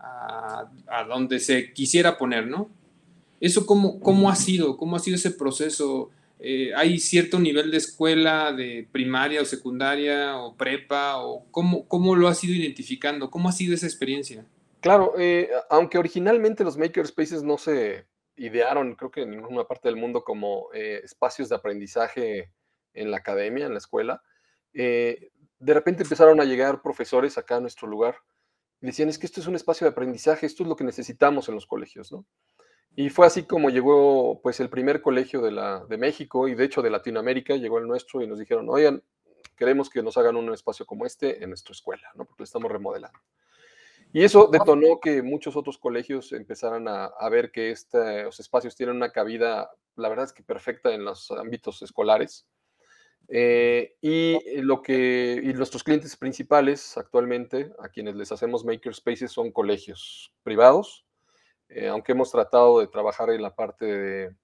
a, 0.00 1.04
donde 1.08 1.38
se 1.40 1.72
quisiera 1.72 2.16
poner, 2.16 2.46
¿no? 2.46 2.70
¿Eso 3.40 3.66
cómo, 3.66 4.00
cómo 4.00 4.30
ha 4.30 4.36
sido? 4.36 4.76
¿Cómo 4.76 4.96
ha 4.96 5.00
sido 5.00 5.16
ese 5.16 5.30
proceso? 5.30 6.10
Eh, 6.38 6.72
¿Hay 6.74 6.98
cierto 6.98 7.38
nivel 7.38 7.70
de 7.70 7.78
escuela, 7.78 8.52
de 8.52 8.88
primaria 8.90 9.42
o 9.42 9.44
secundaria 9.44 10.38
o 10.38 10.56
prepa? 10.56 11.18
o 11.18 11.46
cómo, 11.50 11.86
¿Cómo 11.86 12.16
lo 12.16 12.28
has 12.28 12.42
ido 12.44 12.54
identificando? 12.54 13.30
¿Cómo 13.30 13.48
ha 13.48 13.52
sido 13.52 13.74
esa 13.74 13.86
experiencia? 13.86 14.46
Claro, 14.80 15.14
eh, 15.18 15.50
aunque 15.68 15.98
originalmente 15.98 16.64
los 16.64 16.78
makerspaces 16.78 17.42
no 17.42 17.58
se 17.58 18.06
idearon, 18.36 18.94
creo 18.94 19.10
que 19.10 19.22
en 19.22 19.30
ninguna 19.30 19.64
parte 19.64 19.88
del 19.88 19.96
mundo, 19.96 20.24
como 20.24 20.68
eh, 20.72 21.00
espacios 21.04 21.50
de 21.50 21.56
aprendizaje 21.56 22.50
en 22.94 23.10
la 23.10 23.18
academia, 23.18 23.66
en 23.66 23.72
la 23.72 23.78
escuela, 23.78 24.22
de 24.72 25.74
repente 25.74 26.04
empezaron 26.04 26.40
a 26.40 26.44
llegar 26.44 26.80
profesores 26.80 27.36
acá 27.36 27.56
a 27.56 27.60
nuestro 27.60 27.88
lugar 27.88 28.16
y 28.82 28.86
decían, 28.86 29.08
es 29.08 29.18
que 29.18 29.26
esto 29.26 29.40
es 29.40 29.46
un 29.46 29.56
espacio 29.56 29.84
de 29.84 29.90
aprendizaje, 29.90 30.46
esto 30.46 30.62
es 30.62 30.68
lo 30.68 30.76
que 30.76 30.84
necesitamos 30.84 31.48
en 31.48 31.54
los 31.54 31.66
colegios, 31.66 32.10
¿no? 32.12 32.24
Y 32.96 33.10
fue 33.10 33.26
así 33.26 33.44
como 33.44 33.70
llegó, 33.70 34.40
pues, 34.42 34.58
el 34.60 34.68
primer 34.68 35.00
colegio 35.00 35.40
de, 35.40 35.52
la, 35.52 35.84
de 35.86 35.96
México 35.96 36.48
y 36.48 36.54
de 36.54 36.64
hecho 36.64 36.82
de 36.82 36.90
Latinoamérica, 36.90 37.54
llegó 37.56 37.78
el 37.78 37.86
nuestro 37.86 38.20
y 38.22 38.26
nos 38.26 38.38
dijeron, 38.38 38.68
oigan, 38.68 39.02
queremos 39.56 39.90
que 39.90 40.02
nos 40.02 40.16
hagan 40.16 40.36
un 40.36 40.52
espacio 40.52 40.86
como 40.86 41.06
este 41.06 41.42
en 41.42 41.50
nuestra 41.50 41.72
escuela, 41.72 42.08
¿no? 42.14 42.24
Porque 42.24 42.40
lo 42.40 42.44
estamos 42.44 42.72
remodelando. 42.72 43.18
Y 44.12 44.24
eso 44.24 44.48
detonó 44.48 44.98
que 45.00 45.22
muchos 45.22 45.54
otros 45.54 45.78
colegios 45.78 46.32
empezaran 46.32 46.88
a, 46.88 47.04
a 47.04 47.28
ver 47.28 47.52
que 47.52 47.70
estos 47.70 48.40
espacios 48.40 48.74
tienen 48.74 48.96
una 48.96 49.12
cabida, 49.12 49.70
la 49.94 50.08
verdad 50.08 50.24
es 50.24 50.32
que 50.32 50.42
perfecta 50.42 50.92
en 50.92 51.04
los 51.04 51.30
ámbitos 51.30 51.82
escolares 51.82 52.46
eh, 53.28 53.96
y 54.00 54.60
lo 54.60 54.82
que 54.82 55.40
y 55.42 55.52
nuestros 55.52 55.84
clientes 55.84 56.16
principales 56.16 56.96
actualmente, 56.98 57.72
a 57.78 57.88
quienes 57.88 58.16
les 58.16 58.32
hacemos 58.32 58.64
makerspaces, 58.64 59.30
son 59.30 59.52
colegios 59.52 60.32
privados, 60.42 61.06
eh, 61.68 61.88
aunque 61.88 62.12
hemos 62.12 62.32
tratado 62.32 62.80
de 62.80 62.88
trabajar 62.88 63.30
en 63.30 63.42
la 63.42 63.54
parte 63.54 63.84
de, 63.84 64.36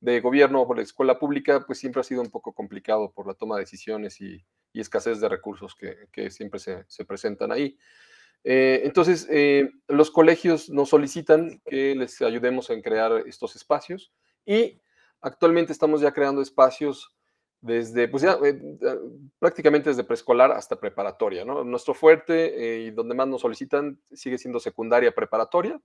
de, 0.00 0.20
gobierno 0.20 0.62
o 0.62 0.74
la 0.74 0.80
escuela 0.80 1.18
pública, 1.18 1.64
pues 1.66 1.78
siempre 1.78 2.00
ha 2.00 2.04
sido 2.04 2.22
un 2.22 2.30
poco 2.30 2.54
complicado 2.54 3.12
por 3.12 3.26
la 3.26 3.34
toma 3.34 3.56
de 3.56 3.62
decisiones 3.62 4.18
y, 4.22 4.42
y 4.72 4.80
escasez 4.80 5.20
de 5.20 5.28
recursos 5.28 5.74
que, 5.74 6.08
que 6.10 6.30
siempre 6.30 6.60
se, 6.60 6.84
se, 6.88 7.04
presentan 7.04 7.52
ahí. 7.52 7.76
Eh, 8.42 8.80
entonces, 8.84 9.28
los 9.86 10.10
colegios 10.10 10.70
nos 10.70 10.88
solicitan 10.88 11.60
que 11.66 11.94
les 11.94 12.22
ayudemos 12.22 12.70
en 12.70 12.80
crear 12.80 13.12
estos 13.26 13.54
espacios 13.54 14.14
y 14.46 14.80
actualmente 15.20 15.72
estamos 15.74 16.00
ya 16.00 16.12
creando 16.12 16.40
espacios 16.40 17.14
desde, 17.60 18.08
pues 18.08 18.22
ya, 18.22 18.38
eh, 18.44 18.78
prácticamente 19.38 19.90
desde 19.90 20.04
preescolar 20.04 20.50
hasta 20.52 20.80
preparatoria, 20.80 21.44
¿no? 21.44 21.62
Nuestro 21.62 21.92
fuerte 21.94 22.54
eh, 22.56 22.80
y 22.86 22.90
donde 22.90 23.14
más 23.14 23.28
nos 23.28 23.42
solicitan 23.42 24.00
sigue 24.12 24.38
siendo 24.38 24.58
secundaria 24.58 25.12
preparatoria, 25.12 25.80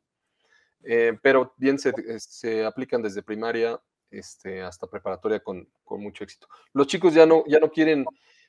eh, 0.83 1.17
pero 1.21 1.53
bien 1.57 1.77
se, 1.77 1.93
se, 2.19 2.63
aplican 2.63 3.01
desde 3.01 3.23
primaria 3.23 3.79
este, 4.09 4.61
hasta 4.61 4.87
preparatoria 4.87 5.41
con, 5.41 5.67
con, 5.83 6.01
mucho 6.01 6.23
éxito. 6.23 6.47
Los 6.73 6.87
chicos 6.87 7.13
ya 7.13 7.25
no, 7.25 7.43
ya 7.47 7.59
no 7.59 7.69
quieren 7.69 8.05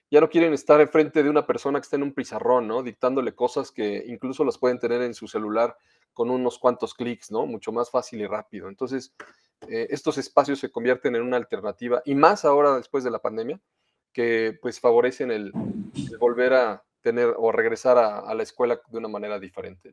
ya 0.09 0.21
no 0.21 0.29
quieren 0.29 0.53
estar 0.53 0.81
enfrente 0.81 1.25
de 1.25 1.31
una 1.31 1.45
persona 1.45 1.81
que 1.81 1.85
está 1.85 1.97
en 1.97 2.05
un 2.05 2.13
pizarrón, 2.13 2.69
¿no? 2.69 2.85
Dictándole 2.85 3.35
cosas 3.35 3.73
que 3.73 4.05
incluso 4.07 4.45
las 4.45 4.57
pueden 4.57 4.79
tener 4.79 5.03
en 5.03 5.15
su 5.15 5.27
celular 5.27 5.77
con 6.13 6.31
unos 6.31 6.61
cuantos 6.61 6.95
clics, 6.95 7.33
¿no? 7.33 7.45
Mucho 7.45 7.73
más 7.73 7.91
fácil 7.91 8.21
y 8.21 8.27
rápido. 8.27 8.69
Entonces, 8.69 9.13
eh, 9.69 9.89
estos 9.91 10.19
espacios 10.19 10.59
se 10.59 10.71
convierten 10.71 11.17
en 11.17 11.23
una 11.23 11.37
alternativa 11.37 12.03
y 12.05 12.15
más 12.15 12.45
ahora 12.45 12.77
después 12.77 13.05
de 13.05 13.11
la 13.11 13.21
pandemia, 13.21 13.61
que 14.13 14.59
pues 14.61 14.81
favorecen 14.81 15.31
el, 15.31 15.53
volver 16.19 16.55
a 16.55 16.83
tener 17.03 17.35
o 17.37 17.53
regresar 17.53 17.99
a, 17.99 18.35
la 18.35 18.43
escuela 18.43 18.81
de 18.91 18.99
una 18.99 19.09
manera 19.09 19.39
diferente. 19.39 19.93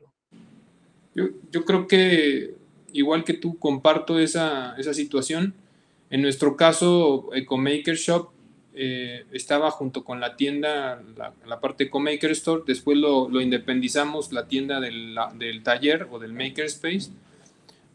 Yo, 1.13 1.25
yo, 1.51 1.63
creo 1.65 1.87
que 1.87 2.55
igual 2.91 3.23
que 3.23 3.33
tú 3.33 3.57
comparto 3.59 4.19
esa, 4.19 4.75
esa 4.77 4.93
situación. 4.93 5.53
En 6.09 6.21
nuestro 6.21 6.55
caso, 6.55 7.29
EcoMaker 7.33 7.95
Shop 7.95 8.31
eh, 8.75 9.25
estaba 9.31 9.69
junto 9.71 10.03
con 10.03 10.19
la 10.19 10.35
tienda, 10.35 11.03
la, 11.15 11.33
la 11.45 11.59
parte 11.59 11.85
EcoMaker 11.85 12.31
Store, 12.31 12.63
después 12.65 12.97
lo, 12.97 13.29
lo 13.29 13.41
independizamos, 13.41 14.31
la 14.31 14.47
tienda 14.47 14.79
del, 14.79 15.15
del 15.37 15.63
taller 15.63 16.07
o 16.11 16.19
del 16.19 16.33
Makerspace 16.33 17.11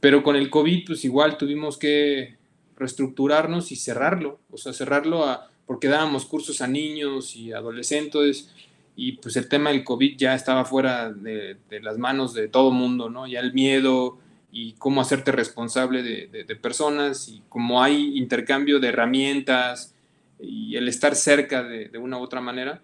pero 0.01 0.23
con 0.23 0.37
el 0.37 0.51
COVID, 0.51 0.87
pues 0.87 1.05
igual 1.05 1.37
tuvimos 1.37 1.77
que 1.77 2.37
reestructurarnos 2.77 3.73
y 3.73 3.77
cerrarlo, 3.77 4.39
o 4.51 4.57
sea, 4.57 4.73
cerrarlo 4.73 5.25
a, 5.25 5.49
porque 5.67 5.89
dábamos 5.89 6.25
cursos 6.25 6.61
a 6.61 6.69
niños 6.69 7.35
y 7.37 7.53
adolescentes 7.53 8.55
y 8.97 9.13
pues 9.13 9.37
el 9.37 9.49
tema 9.49 9.71
del 9.71 9.85
COVID 9.85 10.17
ya 10.17 10.35
estaba 10.35 10.65
fuera 10.65 11.13
de, 11.13 11.57
las 11.83 11.99
manos 11.99 12.35
de 12.35 12.49
todo 12.49 12.71
mundo, 12.71 13.11
¿no? 13.11 13.27
Ya 13.27 13.41
el 13.41 13.53
miedo 13.53 14.19
y 14.51 14.73
cómo 14.73 15.01
hacerte 15.01 15.31
responsable 15.31 16.03
de, 16.03 16.57
personas 16.57 17.29
y 17.29 17.43
cómo 17.49 17.83
hay 17.83 18.17
intercambio 18.17 18.81
de 18.81 18.89
herramientas 18.89 19.95
y 20.41 20.77
el 20.77 20.89
estar 20.89 21.15
cerca 21.15 21.63
de, 21.63 21.97
una 21.99 22.19
u 22.19 22.23
otra 22.23 22.41
manera, 22.41 22.81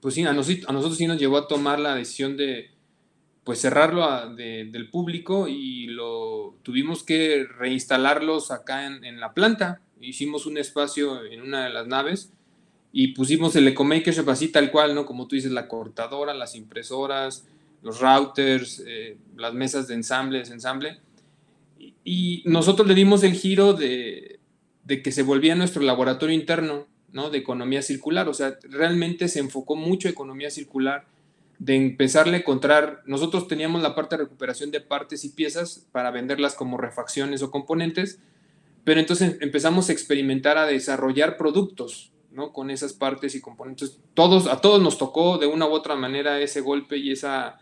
pues 0.00 0.14
sí, 0.14 0.24
a 0.24 0.32
nosotros, 0.32 0.68
a 0.68 0.72
nosotros 0.72 0.98
sí 0.98 1.06
nos 1.06 1.18
llevó 1.18 1.38
a 1.38 1.48
tomar 1.48 1.78
la 1.78 1.94
decisión 1.94 2.36
de, 2.36 2.73
pues 3.44 3.60
cerrarlo 3.60 4.34
del 4.34 4.88
público 4.90 5.48
y 5.48 5.86
lo 5.86 6.56
tuvimos 6.62 7.02
que 7.02 7.44
reinstalarlos 7.44 8.50
acá 8.50 8.86
en, 8.86 9.20
la 9.20 9.34
planta. 9.34 9.82
Hicimos 10.00 10.46
un 10.46 10.56
espacio 10.56 11.24
en 11.26 11.42
una 11.42 11.64
de 11.64 11.70
las 11.70 11.86
naves 11.86 12.32
y 12.90 13.08
pusimos 13.08 13.54
el 13.56 13.68
EcoMakershop 13.68 14.30
así 14.30 14.48
tal 14.48 14.70
cual, 14.70 14.94
¿no? 14.94 15.04
Como 15.04 15.28
tú 15.28 15.36
dices, 15.36 15.52
la 15.52 15.68
cortadora, 15.68 16.32
las 16.32 16.54
impresoras, 16.54 17.46
los 17.82 18.00
routers, 18.00 18.82
eh, 18.86 19.18
las 19.36 19.52
mesas 19.52 19.88
de 19.88 19.94
ensamble, 19.94 20.38
desensamble. 20.38 21.00
Y, 22.02 22.42
nosotros 22.46 22.88
le 22.88 22.94
dimos 22.94 23.24
el 23.24 23.34
giro 23.34 23.74
de, 23.74 24.38
de, 24.84 25.02
que 25.02 25.12
se 25.12 25.22
volvía 25.22 25.54
nuestro 25.54 25.82
laboratorio 25.82 26.34
interno, 26.34 26.86
¿no? 27.12 27.28
De 27.28 27.38
economía 27.38 27.82
circular. 27.82 28.26
O 28.28 28.34
sea, 28.34 28.58
realmente 28.62 29.28
se 29.28 29.40
enfocó 29.40 29.76
mucho 29.76 30.08
economía 30.08 30.50
circular, 30.50 31.04
de 31.58 31.76
empezarle 31.76 32.36
a 32.36 32.40
encontrar. 32.40 33.02
Nosotros 33.06 33.48
teníamos 33.48 33.82
la 33.82 33.94
parte 33.94 34.16
de 34.16 34.24
recuperación 34.24 34.70
de 34.70 34.80
partes 34.80 35.24
y 35.24 35.30
piezas 35.30 35.86
para 35.92 36.10
venderlas 36.10 36.54
como 36.54 36.76
refacciones 36.76 37.42
o 37.42 37.50
componentes, 37.50 38.20
pero 38.84 39.00
entonces 39.00 39.38
empezamos 39.40 39.88
a 39.88 39.92
experimentar, 39.92 40.58
a 40.58 40.66
desarrollar 40.66 41.36
productos, 41.36 42.12
¿no? 42.30 42.52
Con 42.52 42.70
esas 42.70 42.92
partes 42.92 43.34
y 43.34 43.40
componentes. 43.40 43.98
Todos, 44.14 44.46
a 44.46 44.60
todos 44.60 44.82
nos 44.82 44.98
tocó 44.98 45.38
de 45.38 45.46
una 45.46 45.66
u 45.66 45.70
otra 45.70 45.96
manera 45.96 46.40
ese 46.40 46.60
golpe 46.60 46.98
y 46.98 47.12
esa 47.12 47.58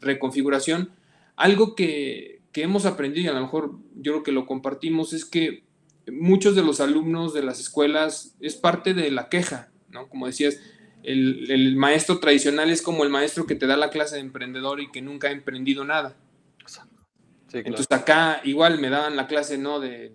reconfiguración. 0.00 0.90
Algo 1.36 1.74
que, 1.74 2.42
hemos 2.54 2.86
aprendido, 2.86 3.26
y 3.26 3.28
a 3.28 3.34
lo 3.34 3.40
mejor 3.40 3.78
yo 3.96 4.12
creo 4.12 4.22
que 4.22 4.32
lo 4.32 4.46
compartimos, 4.46 5.12
es 5.12 5.24
que 5.24 5.64
muchos 6.10 6.54
de 6.54 6.62
los 6.62 6.80
alumnos 6.80 7.34
de 7.34 7.42
las 7.42 7.60
escuelas 7.60 8.36
es 8.40 8.56
parte 8.56 8.94
de 8.94 9.10
la 9.10 9.28
queja, 9.28 9.70
¿no? 9.90 10.08
Como 10.08 10.26
decías, 10.26 10.58
el, 11.04 11.76
maestro 11.76 12.18
tradicional 12.18 12.70
es 12.70 12.82
como 12.82 13.04
el 13.04 13.10
maestro 13.10 13.46
que 13.46 13.54
te 13.54 13.66
da 13.66 13.76
la 13.76 13.90
clase 13.90 14.16
de 14.16 14.22
emprendedor 14.22 14.80
y 14.80 14.90
que 14.90 15.02
nunca 15.02 15.28
ha 15.28 15.32
emprendido 15.32 15.84
nada. 15.84 16.16
Entonces 17.52 17.86
acá 17.90 18.40
igual 18.42 18.80
me 18.80 18.90
daban 18.90 19.14
la 19.14 19.28
clase, 19.28 19.58
¿no? 19.58 19.78
De 19.78 20.12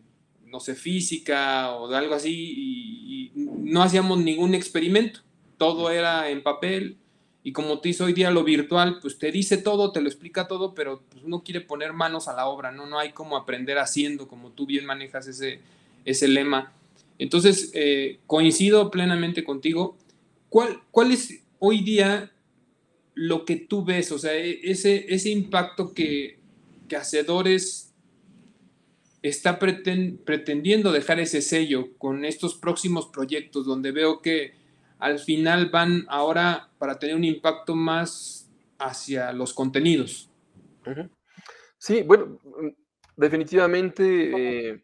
no 0.49 0.59
sé, 0.59 0.75
física 0.75 1.75
o 1.75 1.87
de 1.87 1.97
algo 1.97 2.15
así, 2.15 2.31
y, 2.33 3.31
no 3.35 3.83
hacíamos 3.83 4.17
ningún 4.17 4.55
experimento, 4.55 5.21
todo 5.57 5.91
era 5.91 6.29
en 6.29 6.41
papel, 6.41 6.97
y 7.43 7.53
como 7.53 7.79
te 7.79 7.89
hizo 7.89 8.05
hoy 8.05 8.13
día 8.13 8.31
lo 8.31 8.43
virtual, 8.43 8.97
pues 9.01 9.17
te 9.17 9.31
dice 9.31 9.57
todo, 9.57 9.91
te 9.91 10.01
lo 10.01 10.07
explica 10.07 10.47
todo, 10.47 10.73
pero 10.73 11.03
pues 11.09 11.23
uno 11.23 11.43
quiere 11.43 11.61
poner 11.61 11.93
manos 11.93 12.27
a 12.27 12.33
la 12.33 12.47
obra, 12.47 12.71
¿no? 12.71 12.85
No 12.85 12.99
hay 12.99 13.11
como 13.11 13.37
aprender 13.37 13.77
haciendo, 13.77 14.27
como 14.27 14.51
tú 14.51 14.65
bien 14.65 14.85
manejas 14.85 15.27
ese, 15.27 15.61
ese 16.03 16.27
lema. 16.27 16.73
Entonces, 17.17 17.71
eh, 17.73 18.19
coincido 18.27 18.91
plenamente 18.91 19.43
contigo. 19.43 19.97
¿Cuál, 20.49 20.81
¿Cuál 20.91 21.11
es 21.11 21.43
hoy 21.59 21.81
día 21.81 22.31
lo 23.13 23.45
que 23.45 23.55
tú 23.55 23.85
ves? 23.85 24.11
O 24.11 24.19
sea, 24.19 24.33
e, 24.33 24.59
ese, 24.63 25.05
ese 25.13 25.29
impacto 25.29 25.93
que, 25.93 26.39
que 26.87 26.95
hacedores 26.95 27.93
está 29.21 29.59
pretendiendo 29.59 30.91
dejar 30.91 31.19
ese 31.19 31.41
sello 31.41 31.89
con 31.97 32.23
estos 32.23 32.55
próximos 32.55 33.07
proyectos 33.07 33.65
donde 33.65 33.91
veo 33.91 34.21
que 34.21 34.53
al 34.97 35.19
final 35.19 35.69
van 35.69 36.05
ahora 36.07 36.69
para 36.77 36.99
tener 36.99 37.15
un 37.15 37.23
impacto 37.23 37.75
más 37.75 38.49
hacia 38.77 39.33
los 39.33 39.53
contenidos. 39.53 40.29
Sí, 41.77 42.01
bueno, 42.01 42.39
definitivamente 43.15 44.71
eh, 44.71 44.83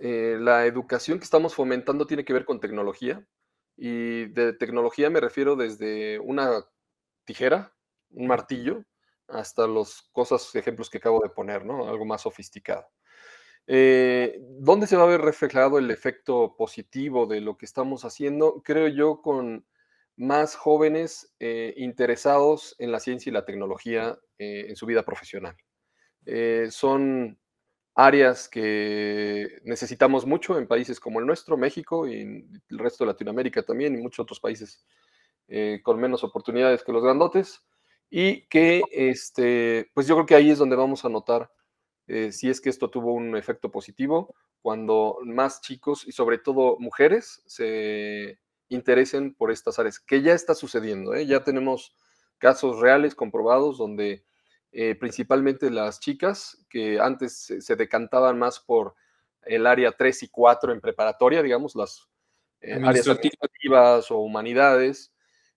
eh, 0.00 0.38
la 0.40 0.66
educación 0.66 1.18
que 1.18 1.24
estamos 1.24 1.54
fomentando 1.54 2.06
tiene 2.06 2.24
que 2.24 2.32
ver 2.32 2.44
con 2.44 2.60
tecnología 2.60 3.24
y 3.78 4.26
de 4.26 4.52
tecnología 4.52 5.08
me 5.08 5.20
refiero 5.20 5.54
desde 5.54 6.18
una 6.18 6.64
tijera, 7.24 7.72
un 8.10 8.26
martillo, 8.26 8.84
hasta 9.28 9.66
los 9.68 10.08
cosas, 10.12 10.52
ejemplos 10.56 10.90
que 10.90 10.98
acabo 10.98 11.20
de 11.22 11.28
poner, 11.28 11.64
¿no? 11.64 11.88
Algo 11.88 12.04
más 12.04 12.22
sofisticado. 12.22 12.88
Eh, 13.68 14.40
¿Dónde 14.40 14.86
se 14.86 14.96
va 14.96 15.04
a 15.04 15.08
ver 15.08 15.20
reflejado 15.20 15.78
el 15.78 15.90
efecto 15.90 16.56
positivo 16.56 17.26
de 17.26 17.40
lo 17.40 17.56
que 17.56 17.66
estamos 17.66 18.04
haciendo? 18.04 18.62
Creo 18.64 18.88
yo 18.88 19.20
con 19.22 19.64
más 20.16 20.56
jóvenes 20.56 21.32
eh, 21.38 21.74
interesados 21.76 22.74
en 22.78 22.90
la 22.90 22.98
ciencia 22.98 23.30
y 23.30 23.32
la 23.32 23.44
tecnología 23.44 24.18
eh, 24.38 24.66
en 24.68 24.74
su 24.74 24.86
vida 24.86 25.04
profesional. 25.04 25.56
son 26.70 27.38
áreas 27.98 28.48
que 28.48 29.58
necesitamos 29.64 30.24
mucho 30.24 30.56
en 30.56 30.68
países 30.68 31.00
como 31.00 31.18
el 31.18 31.26
nuestro, 31.26 31.56
México 31.56 32.06
y 32.06 32.46
el 32.70 32.78
resto 32.78 33.04
de 33.04 33.12
Latinoamérica 33.12 33.62
también 33.62 33.94
y 33.94 34.00
muchos 34.00 34.20
otros 34.22 34.38
países 34.38 34.84
con 35.82 35.98
menos 35.98 36.22
oportunidades 36.22 36.84
que 36.84 36.92
los 36.92 37.02
grandotes 37.02 37.62
y 38.10 38.46
que 38.48 38.82
este, 38.92 39.90
pues 39.94 40.06
yo 40.06 40.14
creo 40.14 40.26
que 40.26 40.34
ahí 40.34 40.50
es 40.50 40.58
donde 40.58 40.76
vamos 40.76 41.04
a 41.04 41.08
notar 41.08 41.50
eh, 42.08 42.32
si 42.32 42.48
es 42.48 42.60
que 42.60 42.70
esto 42.70 42.88
tuvo 42.88 43.12
un 43.12 43.36
efecto 43.36 43.70
positivo, 43.70 44.34
cuando 44.62 45.18
más 45.24 45.60
chicos 45.60 46.06
y 46.08 46.12
sobre 46.12 46.38
todo 46.38 46.78
mujeres 46.80 47.42
se 47.46 48.40
interesen 48.70 49.34
por 49.34 49.52
estas 49.52 49.78
áreas, 49.78 50.00
que 50.00 50.22
ya 50.22 50.32
está 50.32 50.54
sucediendo, 50.54 51.14
¿eh? 51.14 51.26
ya 51.26 51.44
tenemos 51.44 51.94
casos 52.38 52.80
reales 52.80 53.14
comprobados 53.14 53.76
donde 53.76 54.24
eh, 54.80 54.94
principalmente 54.94 55.72
las 55.72 55.98
chicas 55.98 56.64
que 56.70 57.00
antes 57.00 57.52
se, 57.58 57.74
decantaban 57.74 58.38
más 58.38 58.60
por 58.60 58.94
el 59.42 59.66
área 59.66 59.90
3 59.90 60.22
y 60.22 60.28
4 60.28 60.72
en 60.72 60.80
preparatoria, 60.80 61.42
digamos, 61.42 61.74
las 61.74 62.08
áreas 62.62 63.08
administrativas 63.08 64.08
o 64.12 64.18
humanidades, 64.18 65.12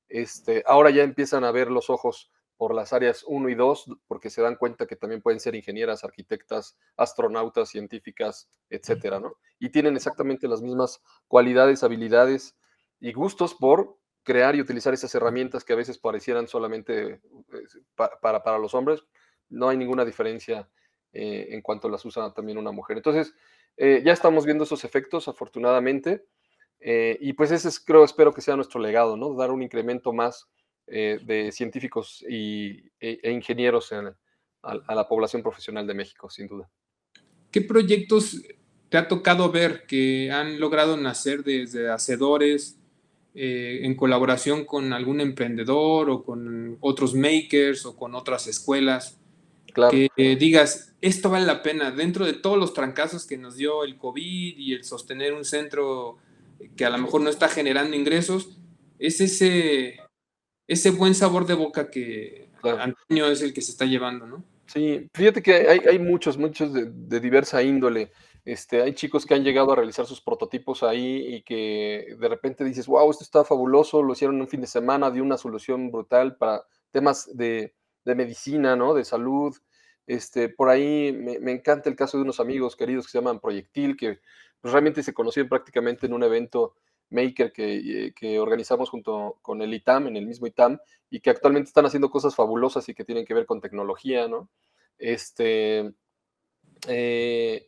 este, 0.09 0.63
ahora 0.65 0.89
ya 0.89 1.03
empiezan 1.03 1.43
a 1.43 1.51
ver 1.51 1.69
los 1.69 1.91
ojos 1.91 2.31
por 2.57 2.73
las 2.73 2.93
áreas 2.93 3.23
1 3.27 3.49
y 3.49 3.53
2, 3.53 3.85
porque 4.07 4.31
se 4.31 4.41
dan 4.41 4.55
cuenta 4.55 4.87
que 4.87 4.95
también 4.95 5.21
pueden 5.21 5.39
ser 5.39 5.53
ingenieras, 5.53 6.03
arquitectas, 6.03 6.75
astronautas, 6.97 7.69
científicas, 7.69 8.49
etcétera, 8.71 9.19
¿no? 9.19 9.35
Y 9.59 9.69
tienen 9.69 9.95
exactamente 9.97 10.47
las 10.47 10.63
mismas 10.63 10.99
cualidades, 11.27 11.83
habilidades 11.83 12.57
y 12.99 13.13
gustos 13.13 13.53
por 13.53 14.01
crear 14.23 14.55
y 14.55 14.61
utilizar 14.61 14.93
esas 14.93 15.13
herramientas 15.15 15.63
que 15.63 15.73
a 15.73 15.77
veces 15.77 15.97
parecieran 15.97 16.47
solamente 16.47 17.13
eh, 17.13 17.19
para, 17.95 18.43
para 18.43 18.59
los 18.59 18.73
hombres. 18.73 19.03
No 19.51 19.69
hay 19.69 19.77
ninguna 19.77 20.03
diferencia 20.03 20.67
eh, 21.13 21.49
en 21.51 21.61
cuanto 21.61 21.87
las 21.87 22.03
usa 22.03 22.33
también 22.33 22.57
una 22.57 22.71
mujer. 22.71 22.97
Entonces, 22.97 23.35
eh, 23.77 24.01
ya 24.03 24.13
estamos 24.13 24.45
viendo 24.45 24.63
esos 24.63 24.83
efectos, 24.83 25.27
afortunadamente, 25.27 26.25
y 26.83 27.33
pues 27.33 27.51
ese 27.51 27.67
es, 27.67 27.79
creo, 27.79 28.03
espero 28.03 28.33
que 28.33 28.41
sea 28.41 28.55
nuestro 28.55 28.81
legado, 28.81 29.15
¿no? 29.15 29.35
Dar 29.35 29.51
un 29.51 29.61
incremento 29.61 30.13
más 30.13 30.49
eh, 30.93 31.19
de 31.23 31.53
científicos 31.53 32.21
y, 32.27 32.91
e, 32.99 33.19
e 33.23 33.31
ingenieros 33.31 33.93
a, 33.93 34.93
la 34.93 35.07
población 35.07 35.41
profesional 35.41 35.87
de 35.87 35.93
México, 35.93 36.29
sin 36.29 36.47
duda. 36.47 36.69
¿Qué 37.49 37.61
proyectos 37.61 38.41
te 38.89 38.97
ha 38.97 39.07
tocado 39.07 39.49
ver 39.51 39.85
que 39.87 40.31
han 40.31 40.59
logrado 40.59 40.97
nacer 40.97 41.45
desde 41.45 41.89
hacedores 41.89 42.77
eh, 43.33 43.79
en 43.83 43.95
colaboración 43.95 44.65
con 44.65 44.91
algún 44.91 45.21
emprendedor 45.21 46.09
o 46.09 46.23
con 46.23 46.77
otros 46.81 47.15
makers 47.15 47.85
o 47.85 47.95
con 47.95 48.13
otras 48.13 48.47
escuelas? 48.47 49.20
Claro. 49.73 49.91
Que 49.91 50.35
digas, 50.35 50.95
esto 51.01 51.29
vale 51.29 51.45
la 51.45 51.63
pena, 51.63 51.91
dentro 51.91 52.25
de 52.25 52.33
todos 52.33 52.57
los 52.57 52.73
trancazos 52.73 53.25
que 53.25 53.37
nos 53.37 53.57
dio 53.57 53.83
el 53.83 53.97
COVID 53.97 54.57
y 54.57 54.73
el 54.73 54.83
sostener 54.83 55.33
un 55.33 55.45
centro 55.45 56.17
que 56.75 56.85
a 56.85 56.89
lo 56.89 56.97
mejor 56.97 57.21
no 57.21 57.29
está 57.29 57.49
generando 57.49 57.95
ingresos, 57.95 58.57
es 58.99 59.19
ese, 59.19 59.99
ese 60.67 60.91
buen 60.91 61.15
sabor 61.15 61.45
de 61.47 61.55
boca 61.55 61.89
que 61.89 62.49
Antonio 62.63 63.27
es 63.27 63.41
el 63.41 63.53
que 63.53 63.61
se 63.61 63.71
está 63.71 63.85
llevando, 63.85 64.27
¿no? 64.27 64.43
Sí, 64.67 65.09
fíjate 65.13 65.41
que 65.41 65.53
hay, 65.67 65.99
muchos, 65.99 66.37
muchos 66.37 66.71
de, 66.71 67.19
diversa 67.19 67.61
índole. 67.61 68.11
Este, 68.45 68.81
hay 68.81 68.93
chicos 68.93 69.25
que 69.25 69.33
han 69.33 69.43
llegado 69.43 69.71
a 69.71 69.75
realizar 69.75 70.05
sus 70.05 70.21
prototipos 70.21 70.81
ahí 70.83 71.35
y 71.35 71.41
que 71.41 72.15
de 72.17 72.27
repente 72.29 72.63
dices, 72.63 72.87
wow, 72.87 73.09
esto 73.11 73.23
está 73.23 73.43
fabuloso, 73.43 74.01
lo 74.01 74.13
hicieron 74.13 74.39
un 74.39 74.47
fin 74.47 74.61
de 74.61 74.67
semana, 74.67 75.11
dio 75.11 75.23
una 75.23 75.37
solución 75.37 75.91
brutal 75.91 76.37
para 76.37 76.63
temas 76.89 77.29
de, 77.35 77.73
medicina, 78.05 78.75
¿no? 78.75 78.93
De 78.93 79.05
salud. 79.05 79.55
Este, 80.07 80.49
por 80.49 80.69
ahí 80.69 81.13
me, 81.13 81.51
encanta 81.51 81.89
el 81.89 81.95
caso 81.95 82.17
de 82.17 82.23
unos 82.23 82.39
amigos 82.39 82.75
queridos 82.75 83.05
que 83.05 83.11
se 83.11 83.17
llaman 83.19 83.39
Proyectil, 83.39 83.95
que 83.95 84.19
pues, 84.59 84.71
realmente 84.71 85.03
se 85.03 85.13
conocieron 85.13 85.49
prácticamente 85.49 86.07
en 86.07 86.13
un 86.13 86.23
evento 86.23 86.75
maker 87.09 87.53
eh, 87.57 88.13
que, 88.15 88.39
organizamos 88.39 88.89
junto 88.89 89.37
con 89.41 89.61
el 89.61 89.73
ITAM, 89.73 90.07
en 90.07 90.17
el 90.17 90.25
mismo 90.25 90.47
ITAM, 90.47 90.79
y 91.09 91.19
que 91.19 91.29
actualmente 91.29 91.67
están 91.67 91.85
haciendo 91.85 92.09
cosas 92.09 92.35
fabulosas 92.35 92.87
y 92.89 92.93
que 92.93 93.05
tienen 93.05 93.25
que 93.25 93.33
ver 93.33 93.45
con 93.45 93.61
tecnología, 93.61 94.27
¿no? 94.27 94.49
Este, 94.97 95.93
eh, 96.87 97.67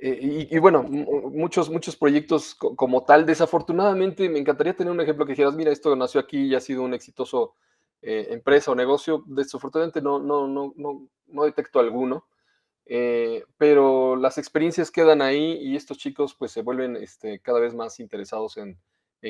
eh, 0.00 0.46
y, 0.50 0.58
bueno, 0.58 0.84
muchos, 0.84 1.70
muchos 1.70 1.96
proyectos 1.96 2.54
como 2.54 3.04
tal. 3.04 3.26
Desafortunadamente, 3.26 4.28
me 4.28 4.38
encantaría 4.38 4.76
tener 4.76 4.92
un 4.92 5.00
ejemplo 5.00 5.26
que 5.26 5.32
dijeras, 5.32 5.54
mira, 5.56 5.72
esto 5.72 5.94
nació 5.96 6.20
aquí 6.20 6.46
y 6.46 6.54
ha 6.54 6.60
sido 6.60 6.82
un 6.82 6.94
exitoso 6.94 7.56
empresa 8.02 8.70
o 8.70 8.74
negocio. 8.74 9.24
Desafortunadamente 9.26 10.00
no, 10.00 10.18
no, 10.18 10.46
no, 10.46 10.72
no, 10.76 11.08
no 11.26 11.44
detecto 11.44 11.80
alguno. 11.80 12.26
Eh, 12.86 13.44
pero 13.58 14.16
las 14.16 14.38
experiencias 14.38 14.90
quedan 14.90 15.20
ahí 15.20 15.58
y 15.60 15.76
estos 15.76 15.98
chicos 15.98 16.34
pues 16.38 16.52
se 16.52 16.62
vuelven 16.62 16.96
este, 16.96 17.38
cada 17.40 17.60
vez 17.60 17.74
más 17.74 18.00
interesados 18.00 18.56
en, 18.56 18.78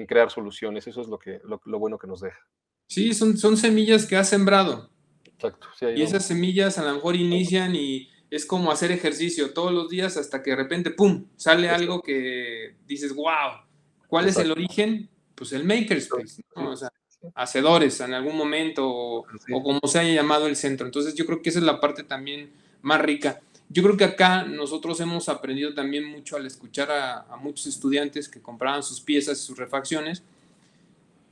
crear 0.06 0.30
soluciones. 0.30 0.86
Eso 0.86 1.00
es 1.00 1.08
lo, 1.08 1.18
que, 1.18 1.40
lo, 1.44 1.78
bueno 1.78 1.98
que 1.98 2.06
nos 2.06 2.20
deja. 2.20 2.38
Sí, 2.86 3.14
son, 3.14 3.36
son 3.36 3.56
semillas 3.56 4.06
que 4.06 4.16
has 4.16 4.28
sembrado. 4.28 4.90
Exacto. 5.24 5.68
y 5.94 6.02
esas 6.02 6.26
semillas 6.26 6.78
a 6.78 6.84
lo 6.84 6.94
mejor 6.94 7.14
inician 7.14 7.76
y 7.76 8.10
es 8.28 8.44
como 8.44 8.72
hacer 8.72 8.90
ejercicio 8.90 9.52
todos 9.54 9.72
los 9.72 9.88
días 9.88 10.16
hasta 10.16 10.42
que 10.42 10.50
de 10.50 10.56
repente, 10.56 10.90
¡pum!, 10.90 11.28
sale 11.36 11.70
algo 11.70 12.02
que 12.02 12.76
dices, 12.86 13.14
wow, 13.14 13.62
¿cuál 14.08 14.26
es 14.26 14.36
el 14.36 14.50
origen? 14.50 15.08
pues 15.38 15.52
el 15.52 15.64
makerspace, 15.64 16.42
¿no? 16.56 16.72
o 16.72 16.76
sea, 16.76 16.90
hacedores 17.34 18.00
en 18.00 18.14
algún 18.14 18.36
momento 18.36 18.88
o, 18.88 19.26
como 19.62 19.80
se 19.86 19.98
haya 19.98 20.14
llamado 20.14 20.46
el 20.46 20.56
centro. 20.56 20.86
Entonces 20.86 21.14
yo 21.14 21.26
creo 21.26 21.42
que 21.42 21.50
esa 21.50 21.58
es 21.58 21.64
la 21.64 21.80
parte 21.80 22.02
también 22.04 22.50
más 22.82 23.00
rica. 23.00 23.40
Yo 23.68 23.82
creo 23.82 23.96
que 23.96 24.04
acá 24.04 24.44
nosotros 24.44 24.98
hemos 25.00 25.28
aprendido 25.28 25.74
también 25.74 26.04
mucho 26.04 26.36
al 26.36 26.46
escuchar 26.46 26.90
a, 26.90 27.20
a 27.22 27.36
muchos 27.36 27.66
estudiantes 27.66 28.28
que 28.28 28.40
compraban 28.40 28.82
sus 28.82 29.00
piezas 29.00 29.38
y 29.38 29.44
sus 29.44 29.58
refacciones 29.58 30.22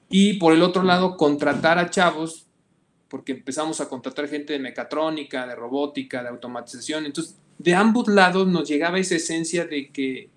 y 0.09 0.35
por 0.35 0.53
el 0.53 0.63
otro 0.63 0.83
lado 0.83 1.17
contratar 1.17 1.79
a 1.79 1.91
chavos 1.91 2.47
porque 3.09 3.33
empezamos 3.33 3.81
a 3.81 3.89
contratar 3.89 4.29
gente 4.29 4.53
de 4.53 4.59
mecatrónica, 4.59 5.47
de 5.47 5.55
robótica, 5.55 6.23
de 6.23 6.29
automatización. 6.29 7.07
Entonces, 7.07 7.37
de 7.59 7.75
ambos 7.75 8.09
lados 8.09 8.49
nos 8.49 8.69
llegaba 8.69 8.99
esa 8.99 9.17
esencia 9.17 9.65
de 9.65 9.89
que 9.91 10.29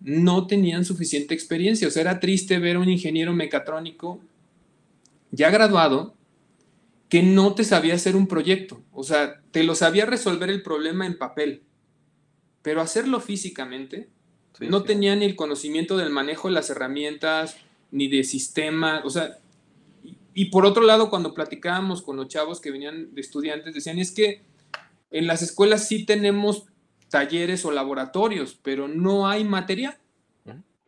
no 0.00 0.46
tenían 0.46 0.84
suficiente 0.84 1.34
experiencia. 1.34 1.88
O 1.88 1.90
sea, 1.90 2.02
era 2.02 2.20
triste 2.20 2.58
ver 2.58 2.76
a 2.76 2.80
un 2.80 2.88
ingeniero 2.88 3.32
mecatrónico 3.32 4.20
ya 5.34 5.50
graduado 5.50 6.14
que 7.08 7.22
no 7.22 7.54
te 7.54 7.64
sabía 7.64 7.94
hacer 7.94 8.16
un 8.16 8.26
proyecto. 8.26 8.82
O 8.92 9.02
sea, 9.02 9.40
te 9.50 9.64
lo 9.64 9.74
sabía 9.74 10.06
resolver 10.06 10.50
el 10.50 10.62
problema 10.62 11.06
en 11.06 11.18
papel, 11.18 11.62
pero 12.62 12.80
hacerlo 12.80 13.20
físicamente 13.20 14.08
no 14.60 14.84
tenía 14.84 15.16
ni 15.16 15.24
el 15.24 15.36
conocimiento 15.36 15.96
del 15.96 16.10
manejo 16.10 16.48
de 16.48 16.54
las 16.54 16.70
herramientas, 16.70 17.56
ni 17.90 18.08
de 18.08 18.24
sistema. 18.24 19.02
O 19.04 19.10
sea, 19.10 19.38
y 20.32 20.46
por 20.46 20.64
otro 20.64 20.84
lado, 20.84 21.10
cuando 21.10 21.34
platicábamos 21.34 22.02
con 22.02 22.16
los 22.16 22.28
chavos 22.28 22.60
que 22.60 22.70
venían 22.70 23.14
de 23.14 23.20
estudiantes, 23.20 23.74
decían, 23.74 23.98
es 23.98 24.12
que 24.12 24.42
en 25.10 25.26
las 25.26 25.42
escuelas 25.42 25.88
sí 25.88 26.04
tenemos 26.04 26.64
talleres 27.08 27.64
o 27.64 27.70
laboratorios, 27.70 28.58
pero 28.62 28.88
no 28.88 29.28
hay 29.28 29.44
material. 29.44 29.98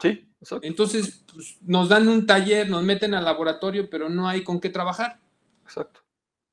Sí, 0.01 0.27
exacto. 0.47 0.67
Entonces, 0.67 1.25
pues, 1.33 1.57
nos 1.63 1.89
dan 1.89 2.09
un 2.09 2.27
taller, 2.27 2.71
nos 2.71 2.83
meten 2.83 3.15
al 3.15 3.25
laboratorio, 3.25 3.91
pero 3.91 4.09
no 4.09 4.29
hay 4.29 4.45
con 4.45 4.61
qué 4.61 4.71
trabajar. 4.71 5.19
Exacto. 5.65 6.01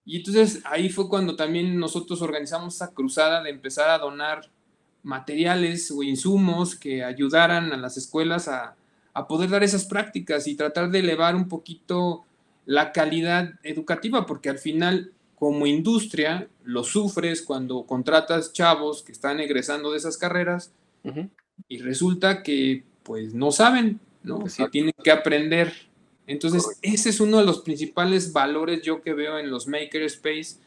Y 0.05 0.17
entonces 0.17 0.61
ahí 0.65 0.89
fue 0.89 1.07
cuando 1.07 1.35
también 1.35 1.79
nosotros 1.79 2.21
organizamos 2.21 2.75
esa 2.75 2.93
cruzada 2.93 3.41
de 3.41 3.51
empezar 3.51 3.89
a 3.89 3.99
donar 3.99 4.49
materiales 5.01 5.91
o 5.91 6.03
insumos 6.03 6.75
que 6.75 7.03
ayudaran 7.03 7.71
a 7.71 7.77
las 7.77 7.95
escuelas 7.95 8.47
a, 8.47 8.75
a 9.13 9.27
poder 9.27 9.49
dar 9.49 9.63
esas 9.63 9.85
prácticas 9.85 10.47
y 10.47 10.55
tratar 10.55 10.89
de 10.89 10.99
elevar 10.99 11.35
un 11.35 11.47
poquito 11.47 12.25
la 12.65 12.91
calidad 12.91 13.51
educativa, 13.63 14.25
porque 14.25 14.49
al 14.49 14.57
final 14.57 15.13
como 15.43 15.65
industria 15.65 16.47
lo 16.63 16.83
sufres 16.83 17.41
cuando 17.41 17.85
contratas 17.85 18.53
chavos 18.53 19.03
que 19.03 19.11
están 19.11 19.41
egresando 19.41 19.91
de 19.91 19.97
esas 19.97 20.17
carreras 20.17 20.71
y 21.67 21.79
resulta 21.79 22.43
que 22.43 22.85
pues 23.03 23.33
no 23.33 23.51
saben, 23.51 23.99
¿no? 24.23 24.47
Si 24.47 24.67
tienen 24.69 24.93
que 25.03 25.11
aprender. 25.11 25.73
Entonces, 26.25 26.79
ese 26.81 27.09
es 27.09 27.19
uno 27.19 27.39
de 27.39 27.45
los 27.45 27.61
principales 27.61 28.31
valores 28.31 28.81
yo 28.81 29.01
que 29.01 29.13
veo 29.13 29.37
en 29.37 29.51
los 29.51 29.67
makerspace, 29.67 30.57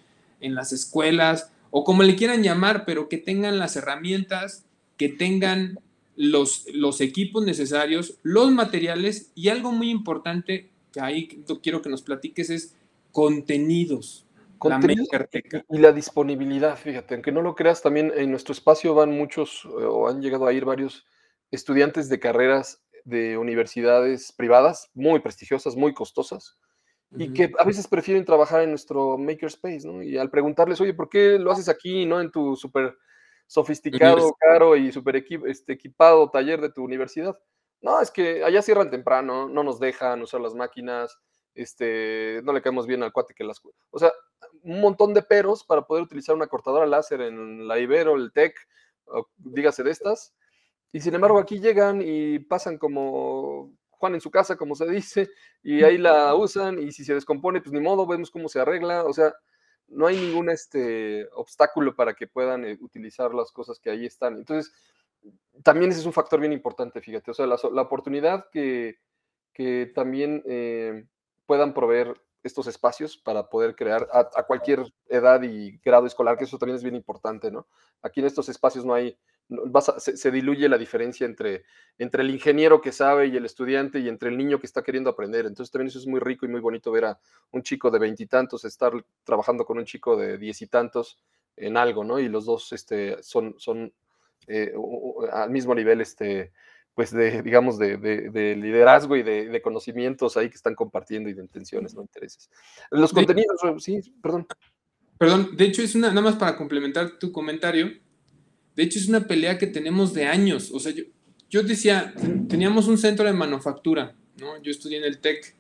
en 0.41 0.55
las 0.55 0.73
escuelas, 0.73 1.51
o 1.71 1.85
como 1.85 2.03
le 2.03 2.17
quieran 2.17 2.43
llamar, 2.43 2.85
pero 2.85 3.09
que 3.09 3.19
tengan 3.19 3.59
las 3.59 3.77
herramientas, 3.77 4.65
que 4.97 5.09
tengan 5.09 5.79
los, 6.17 6.67
los 6.73 7.01
equipos 7.01 7.45
necesarios, 7.45 8.19
los 8.23 8.51
materiales 8.51 9.31
y 9.35 9.49
algo 9.49 9.73
muy 9.73 9.91
importante, 9.91 10.71
ahí 11.01 11.29
quiero 11.63 11.83
que 11.83 11.91
nos 11.91 12.03
platiques 12.03 12.51
es 12.51 12.75
contenidos. 13.13 14.25
y 15.71 15.79
la 15.79 15.93
disponibilidad, 15.93 16.77
fíjate, 16.79 17.15
aunque 17.15 17.33
no 17.33 17.43
lo 17.43 17.55
creas, 17.55 17.83
también 17.83 18.13
en 18.17 18.31
nuestro 18.31 18.53
espacio 18.53 18.95
van 18.95 19.11
muchos 19.11 19.65
eh, 19.67 19.85
o 19.85 20.09
han 20.09 20.23
llegado 20.23 20.47
a 20.47 20.53
ir 20.53 20.65
varios 20.65 21.05
estudiantes 21.51 22.09
de 22.09 22.21
carreras 22.21 22.83
de 23.05 23.39
universidades 23.39 24.33
privadas 24.33 24.91
muy 24.95 25.21
prestigiosas, 25.21 25.77
muy 25.77 25.95
costosas, 25.95 26.59
y 27.17 27.33
que 27.33 27.53
a 27.59 27.65
veces 27.65 27.87
prefieren 27.87 28.25
trabajar 28.25 28.63
en 28.63 28.71
nuestro 28.71 29.17
makerspace, 29.17 29.87
¿no? 29.87 30.03
Y 30.03 30.19
al 30.19 30.29
preguntarles, 30.29 30.81
oye, 30.81 30.93
¿por 30.93 31.09
qué 31.09 31.39
lo 31.39 31.53
haces 31.53 31.69
aquí, 31.69 32.05
no 32.05 32.21
en 32.21 32.31
tu 32.31 32.57
súper 32.57 32.97
sofisticado, 33.47 34.35
caro 34.39 34.77
y 34.77 34.91
súper 34.91 35.25
este, 35.47 35.73
equipado 35.73 36.29
taller 36.31 36.61
de 36.61 36.73
tu 36.73 36.83
universidad? 36.83 37.39
No, 37.81 38.01
es 38.01 38.11
que 38.11 38.43
allá 38.45 38.61
cierran 38.61 38.91
temprano, 38.91 39.49
no 39.49 39.63
nos 39.63 39.79
dejan 39.79 40.21
usar 40.21 40.41
las 40.41 40.55
máquinas, 40.55 41.17
este, 41.55 42.41
no 42.43 42.53
le 42.53 42.61
caemos 42.61 42.87
bien 42.87 43.03
al 43.03 43.13
cuate 43.13 43.35
que 43.35 43.45
las... 43.45 43.61
O 43.91 43.99
sea, 43.99 44.13
un 44.63 44.81
montón 44.81 45.15
de 45.15 45.23
peros 45.23 45.65
para 45.65 45.83
poder 45.83 46.03
utilizar 46.03 46.35
una 46.35 46.49
cortadora 46.49 46.87
láser 46.87 47.21
en 47.21 47.69
la 47.69 47.79
Ibero, 47.79 48.17
el 48.17 48.33
TEC, 48.33 48.57
dígase 49.37 49.85
de 49.85 49.91
estas. 49.93 50.35
Y 50.93 51.01
sin 51.01 51.15
embargo 51.15 51.39
aquí 51.39 51.61
llegan 51.61 52.01
y 52.03 52.39
pasan 52.39 52.79
como 52.79 53.73
Juan 53.91 54.15
en 54.15 54.21
su 54.21 54.31
casa, 54.31 54.57
como 54.57 54.75
se 54.75 54.89
dice, 54.89 55.31
y 55.63 55.83
ahí 55.83 55.99
la 55.99 56.35
usan 56.35 56.79
y 56.79 56.93
si 56.93 57.05
se 57.05 57.15
descompone, 57.15 57.61
pues 57.61 57.73
ni 57.73 57.81
modo, 57.81 58.07
vemos 58.07 58.31
cómo 58.31 58.49
se 58.49 58.61
arregla. 58.61 59.05
O 59.05 59.13
sea, 59.13 59.35
no 59.89 60.07
hay 60.07 60.17
ningún 60.17 60.51
este, 60.51 61.29
obstáculo 61.33 61.95
para 61.95 62.15
que 62.15 62.27
puedan 62.27 62.65
eh, 62.65 62.77
utilizar 62.81 63.35
las 63.35 63.53
cosas 63.53 63.79
que 63.79 63.91
ahí 63.91 64.07
están. 64.07 64.37
Entonces, 64.37 64.73
también 65.63 65.91
ese 65.91 66.01
es 66.01 66.07
un 66.07 66.13
factor 66.13 66.41
bien 66.41 66.53
importante, 66.53 67.01
fíjate, 67.01 67.31
o 67.31 67.35
sea, 67.35 67.47
la, 67.47 67.83
oportunidad 67.83 68.47
que, 68.51 68.99
que 69.53 69.91
también 69.95 70.43
eh, 70.47 71.07
puedan 71.47 71.75
proveer 71.75 72.21
estos 72.43 72.67
espacios 72.69 73.17
para 73.17 73.49
poder 73.49 73.75
crear 73.75 74.07
a, 74.13 74.43
cualquier 74.45 74.85
edad 75.09 75.43
y 75.43 75.79
grado 75.79 76.07
escolar, 76.07 76.37
que 76.37 76.45
eso 76.45 76.59
también 76.59 76.77
es 76.77 76.83
bien 76.83 76.95
importante, 76.95 77.51
¿no? 77.51 77.67
Aquí 78.03 78.21
en 78.21 78.27
estos 78.27 78.49
espacios 78.49 78.85
no 78.85 78.95
hay, 78.95 79.19
se, 79.99 80.31
diluye 80.31 80.69
la 80.69 80.79
diferencia 80.79 81.25
entre, 81.25 81.65
entre 81.99 82.23
el 82.23 82.31
ingeniero 82.31 82.81
que 82.81 82.93
sabe 82.93 83.29
y 83.29 83.37
el 83.37 83.45
estudiante 83.45 84.01
y 84.01 84.09
entre 84.09 84.31
el 84.31 84.37
niño 84.37 84.59
que 84.59 84.67
está 84.67 84.83
queriendo 84.83 85.11
aprender. 85.11 85.47
Entonces 85.47 85.71
también 85.71 85.89
eso 85.89 85.99
es 85.99 86.07
muy 86.07 86.21
rico 86.21 86.47
y 86.47 86.49
muy 86.49 86.61
bonito 86.61 86.91
ver 86.91 87.05
a 87.05 87.21
un 87.53 87.63
chico 87.63 87.91
de 87.91 87.99
veintitantos 87.99 88.65
estar 88.65 88.93
trabajando 89.25 89.65
con 89.65 89.79
un 89.79 89.85
chico 89.85 90.17
de 90.17 90.39
diez 90.39 90.63
y 90.63 90.67
tantos 90.67 91.19
en 91.57 91.77
algo, 91.77 92.05
¿no? 92.05 92.19
Y 92.19 92.29
los 92.29 92.45
dos 92.45 92.73
este, 92.73 93.23
son, 93.23 93.55
son 93.59 93.93
eh, 94.49 94.73
al 95.33 95.51
mismo 95.51 95.75
nivel, 95.75 96.01
este, 96.01 96.53
pues 96.95 97.11
de, 97.13 97.43
digamos, 97.43 97.79
de, 97.79 98.57
liderazgo 98.57 99.17
y 99.17 99.23
de, 99.23 99.61
conocimientos 99.63 100.37
ahí 100.37 100.49
que 100.49 100.57
están 100.57 100.75
compartiendo 100.75 101.29
y 101.29 101.35
de 101.35 101.43
intenciones, 101.43 101.95
no 101.95 102.03
intereses. 102.03 102.51
Los 102.91 103.13
contenidos, 103.13 103.61
sí, 103.79 104.01
perdón. 104.23 104.47
Perdón, 105.19 105.57
de 105.57 105.65
hecho 105.65 105.83
es 105.83 105.95
una, 105.95 106.09
nada 106.09 106.21
más 106.21 106.37
para 106.37 106.57
complementar 106.57 107.19
tu 107.19 107.33
comentario, 107.33 107.91
de 108.77 108.83
hecho 108.83 108.99
es 108.99 109.09
una 109.09 109.27
pelea 109.27 109.59
que 109.59 109.67
tenemos 109.67 110.15
de 110.15 110.27
años, 110.27 110.71
o 110.73 110.79
sea, 110.79 110.93
yo, 110.93 111.05
yo 111.51 111.63
decía, 111.63 112.15
teníamos 112.49 112.87
un 112.87 112.99
centro 112.99 113.25
de 113.25 113.33
manufactura, 113.33 114.15
¿no? 114.39 114.63
Yo 114.63 114.71
estudié 114.71 114.99
en 114.99 115.05
el 115.05 115.19
TEC. 115.19 115.55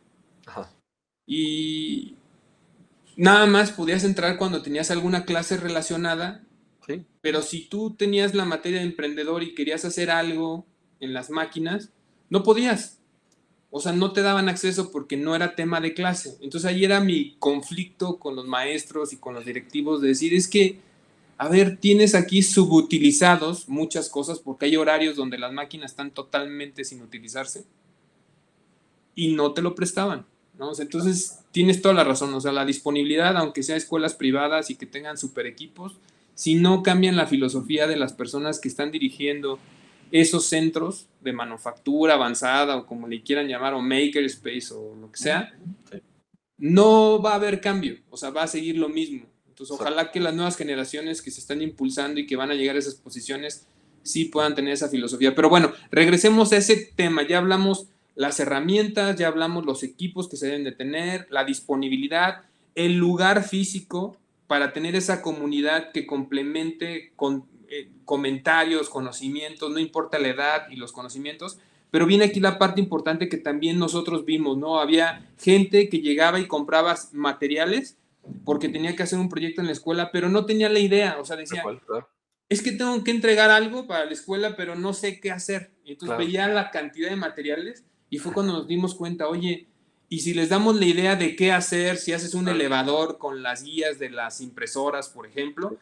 Y 1.27 2.15
nada 3.17 3.47
más 3.47 3.73
podías 3.73 4.05
entrar 4.05 4.37
cuando 4.37 4.63
tenías 4.63 4.91
alguna 4.93 5.25
clase 5.25 5.57
relacionada 5.57 6.47
pero 7.21 7.43
si 7.43 7.63
tú 7.63 7.95
tenías 7.97 8.35
la 8.35 8.45
materia 8.45 8.79
de 8.79 8.87
emprendedor 8.87 9.43
y 9.43 9.55
querías 9.55 9.85
hacer 9.85 10.11
algo 10.11 10.67
en 11.01 11.13
las 11.13 11.31
máquinas, 11.31 11.91
no 12.31 12.43
podías. 12.43 13.01
O 13.71 13.81
sea, 13.81 13.93
no 13.93 14.13
te 14.13 14.23
daban 14.23 14.49
acceso 14.49 14.93
porque 14.93 15.17
no 15.17 15.35
era 15.35 15.57
tema 15.57 15.81
de 15.81 15.93
clase. 15.93 16.39
Entonces 16.41 16.71
ahí 16.71 16.85
era 16.85 17.01
mi 17.01 17.37
conflicto 17.39 18.19
con 18.19 18.37
los 18.37 18.47
maestros 18.47 19.13
y 19.13 19.17
con 19.17 19.35
los 19.35 19.45
directivos 19.45 20.01
de 20.01 20.09
decir, 20.09 20.35
es 20.35 20.47
que, 20.49 20.79
a 21.39 21.49
ver, 21.49 21.77
tienes 21.79 22.15
aquí 22.15 22.43
subutilizados 22.43 23.69
muchas 23.69 24.09
cosas 24.09 24.39
porque 24.39 24.67
hay 24.67 24.77
horarios 24.77 25.17
donde 25.17 25.39
las 25.39 25.53
máquinas 25.53 25.91
están 25.91 26.11
totalmente 26.11 26.85
sin 26.85 27.03
utilizarse 27.03 27.65
y 29.15 29.35
no 29.35 29.53
te 29.53 29.63
lo 29.63 29.75
prestaban. 29.75 30.27
¿no? 30.59 30.73
entonces 30.79 31.41
tienes 31.53 31.83
toda 31.83 31.95
la 31.95 32.05
razón. 32.05 32.33
O 32.33 32.41
sea, 32.41 32.53
la 32.53 32.65
disponibilidad, 32.65 33.37
aunque 33.37 33.63
sea 33.63 33.77
escuelas 33.77 34.15
privadas 34.15 34.71
y 34.71 34.77
que 34.77 34.87
tengan 34.87 35.19
super 35.19 35.47
equipos, 35.47 35.97
si 36.35 36.55
no 36.55 36.83
cambian 36.83 37.17
la 37.17 37.27
filosofía 37.27 37.87
de 37.87 37.97
las 37.97 38.13
personas 38.13 38.61
que 38.61 38.69
están 38.69 38.91
dirigiendo 38.91 39.59
esos 40.13 40.47
centros 40.47 41.09
de 41.21 41.33
manufactura 41.33 42.15
avanzada 42.15 42.77
o 42.77 42.87
como 42.87 43.09
le 43.09 43.23
quieran 43.23 43.49
llamar, 43.49 43.75
o 43.75 43.83
makerspace 43.83 44.73
o 44.73 44.95
lo 44.95 45.11
que 45.11 45.19
sea, 45.19 45.55
no 46.59 47.21
va 47.21 47.33
a 47.33 47.37
haber 47.37 47.61
cambio, 47.61 47.99
o 48.11 48.17
sea, 48.17 48.31
va 48.31 48.45
a 48.45 48.49
seguir 48.49 48.79
lo 48.79 48.89
mismo. 48.89 49.27
Entonces, 49.57 49.75
ojalá 49.75 50.11
que 50.13 50.21
las 50.21 50.35
nuevas 50.35 50.55
generaciones 50.55 51.23
que 51.23 51.31
se 51.31 51.41
están 51.41 51.63
impulsando 51.63 52.21
y 52.21 52.27
que 52.27 52.37
van 52.37 52.51
a 52.51 52.55
llegar 52.55 52.77
a 52.77 52.79
esas 52.79 52.97
posiciones 52.97 53.67
sí 54.03 54.27
puedan 54.27 54.55
tener 54.55 54.75
esa 54.75 54.91
filosofía. 54.91 55.35
Pero 55.35 55.49
bueno, 55.49 55.73
regresemos 55.91 56.53
a 56.53 56.59
ese 56.59 56.77
tema. 56.95 57.27
Ya 57.27 57.39
hablamos 57.39 57.87
las 58.17 58.39
herramientas, 58.39 59.17
ya 59.17 59.29
hablamos 59.29 59.65
los 59.65 59.83
equipos 59.83 60.29
que 60.29 60.37
se 60.37 60.45
deben 60.45 60.65
de 60.65 60.73
tener, 60.73 61.27
la 61.31 61.47
disponibilidad, 61.47 62.43
el 62.75 62.99
lugar 62.99 63.45
físico 63.45 64.19
para 64.47 64.75
tener 64.75 64.95
esa 64.95 65.23
comunidad 65.23 65.91
que 65.91 66.07
complemente 66.07 67.15
con 67.17 67.47
eh, 67.71 67.89
comentarios, 68.05 68.91
conocimientos, 68.91 69.73
no 69.73 69.79
importa 69.79 70.19
la 70.19 70.29
edad 70.29 70.67
y 70.71 70.77
los 70.77 70.93
conocimientos, 70.93 71.57
pero 71.91 72.05
viene 72.05 72.27
aquí 72.27 72.41
la 72.41 72.59
parte 72.59 72.79
importante 72.79 73.31
que 73.31 73.39
también 73.39 73.79
nosotros 73.79 74.27
vimos, 74.27 74.59
¿no? 74.59 74.81
Había 74.81 75.27
gente 75.39 75.89
que 75.89 76.01
llegaba 76.01 76.39
y 76.41 76.47
compraba 76.47 76.95
materiales 77.13 77.97
porque 78.45 78.69
tenía 78.69 78.95
que 78.97 79.03
hacer 79.03 79.19
un 79.19 79.29
proyecto 79.29 79.61
en 79.61 79.67
la 79.67 79.73
escuela, 79.73 80.11
pero 80.13 80.29
no 80.29 80.47
tenía 80.47 80.69
la 80.69 80.79
idea, 80.79 81.19
o 81.21 81.25
sea, 81.25 81.37
decía, 81.37 81.63
es 82.49 82.63
que 82.63 82.73
tengo 82.73 83.03
que 83.03 83.11
entregar 83.11 83.51
algo 83.51 83.87
para 83.87 84.05
la 84.05 84.13
escuela, 84.13 84.57
pero 84.57 84.77
no 84.77 84.93
sé 84.93 85.21
qué 85.21 85.33
hacer. 85.33 85.73
Y 85.85 85.93
entonces 85.93 86.17
veía 86.19 86.47
la 86.49 86.71
cantidad 86.71 87.11
de 87.11 87.17
materiales 87.17 87.85
Y 88.09 88.19
fue 88.19 88.33
cuando 88.33 88.53
nos 88.53 88.69
dimos 88.69 88.95
cuenta, 88.95 89.29
oye, 89.29 89.67
y 90.09 90.21
si 90.21 90.35
les 90.35 90.49
damos 90.49 90.77
la 90.77 90.87
idea 90.87 91.17
de 91.17 91.35
qué 91.35 91.51
hacer, 91.51 91.97
si 91.97 92.13
haces 92.13 92.35
un 92.35 92.49
elevador 92.49 93.19
con 93.19 93.43
las 93.43 93.65
guías 93.65 93.99
de 93.99 94.11
las 94.11 94.41
impresoras, 94.41 95.09
por 95.09 95.27
ejemplo, 95.27 95.77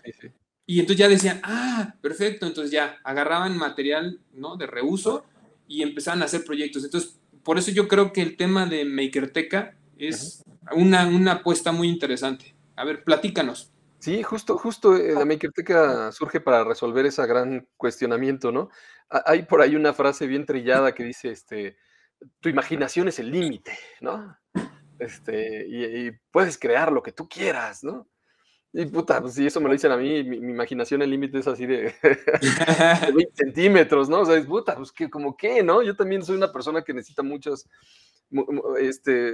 y 0.67 0.81
entonces 0.81 0.99
ya 0.99 1.09
decían, 1.09 1.41
ah, 1.43 1.95
perfecto, 2.01 2.47
entonces 2.47 2.73
ya 2.73 2.99
agarraban 3.05 3.59
material 3.59 4.19
¿no? 4.33 4.57
de 4.57 4.67
reuso 4.67 5.27
y 5.69 5.83
empezaban 5.83 6.23
a 6.23 6.25
hacer 6.25 6.45
proyectos. 6.45 6.85
Entonces, 6.85 7.19
por 7.43 7.59
eso 7.59 7.71
yo 7.71 7.87
creo 7.87 8.13
que 8.13 8.23
el 8.23 8.37
tema 8.39 8.65
de 8.65 8.87
Makerteca 8.87 9.77
es 9.99 10.43
una, 10.73 11.07
una 11.07 11.33
apuesta 11.33 11.73
muy 11.73 11.89
interesante. 11.89 12.55
A 12.77 12.85
ver, 12.85 13.05
platícanos. 13.05 13.73
Sí, 13.99 14.23
justo, 14.23 14.59
justo 14.59 14.97
eh, 14.97 15.15
la 15.15 15.25
Makerteca 15.25 16.13
surge 16.13 16.41
para 16.41 16.63
resolver 16.63 17.07
ese 17.07 17.27
gran 17.27 17.67
cuestionamiento, 17.77 18.53
¿no? 18.53 18.69
Hay 19.09 19.45
por 19.45 19.63
ahí 19.63 19.77
una 19.77 19.95
frase 19.95 20.27
bien 20.27 20.45
trillada 20.45 20.95
que 20.95 21.05
dice, 21.05 21.31
este, 21.31 21.79
tu 22.41 22.49
imaginación 22.49 23.09
es 23.09 23.19
el 23.19 23.31
límite, 23.31 23.73
¿no? 24.01 24.37
Este, 24.99 25.67
y, 25.67 26.11
puedes 26.31 26.59
crear 26.59 26.93
lo 26.93 27.03
que 27.03 27.13
tú 27.13 27.29
quieras, 27.29 27.83
¿no? 27.83 28.07
Y 28.73 28.87
puta, 28.87 29.21
pues 29.21 29.35
si 29.35 29.47
eso 29.47 29.61
me 29.61 29.69
lo 29.69 29.73
dicen 29.73 29.93
a 29.93 29.97
mí, 29.97 30.25
mi, 30.25 30.37
imaginación 30.37 31.01
el 31.01 31.11
límite 31.11 31.39
es 31.39 31.47
así 31.47 31.65
de, 31.65 31.95
20 32.03 33.31
centímetros, 33.35 34.09
¿no? 34.09 34.21
O 34.21 34.27
sea, 34.27 34.37
es 34.37 34.47
puta, 34.47 34.75
pues 34.77 34.93
que 34.93 35.09
como 35.09 35.37
qué, 35.37 35.63
¿no? 35.63 35.83
Yo 35.83 35.97
también 35.97 36.23
soy 36.23 36.37
una 36.37 36.53
persona 36.53 36.83
que 36.83 36.93
necesita 36.93 37.23
muchos, 37.23 37.69
este, 38.81 39.33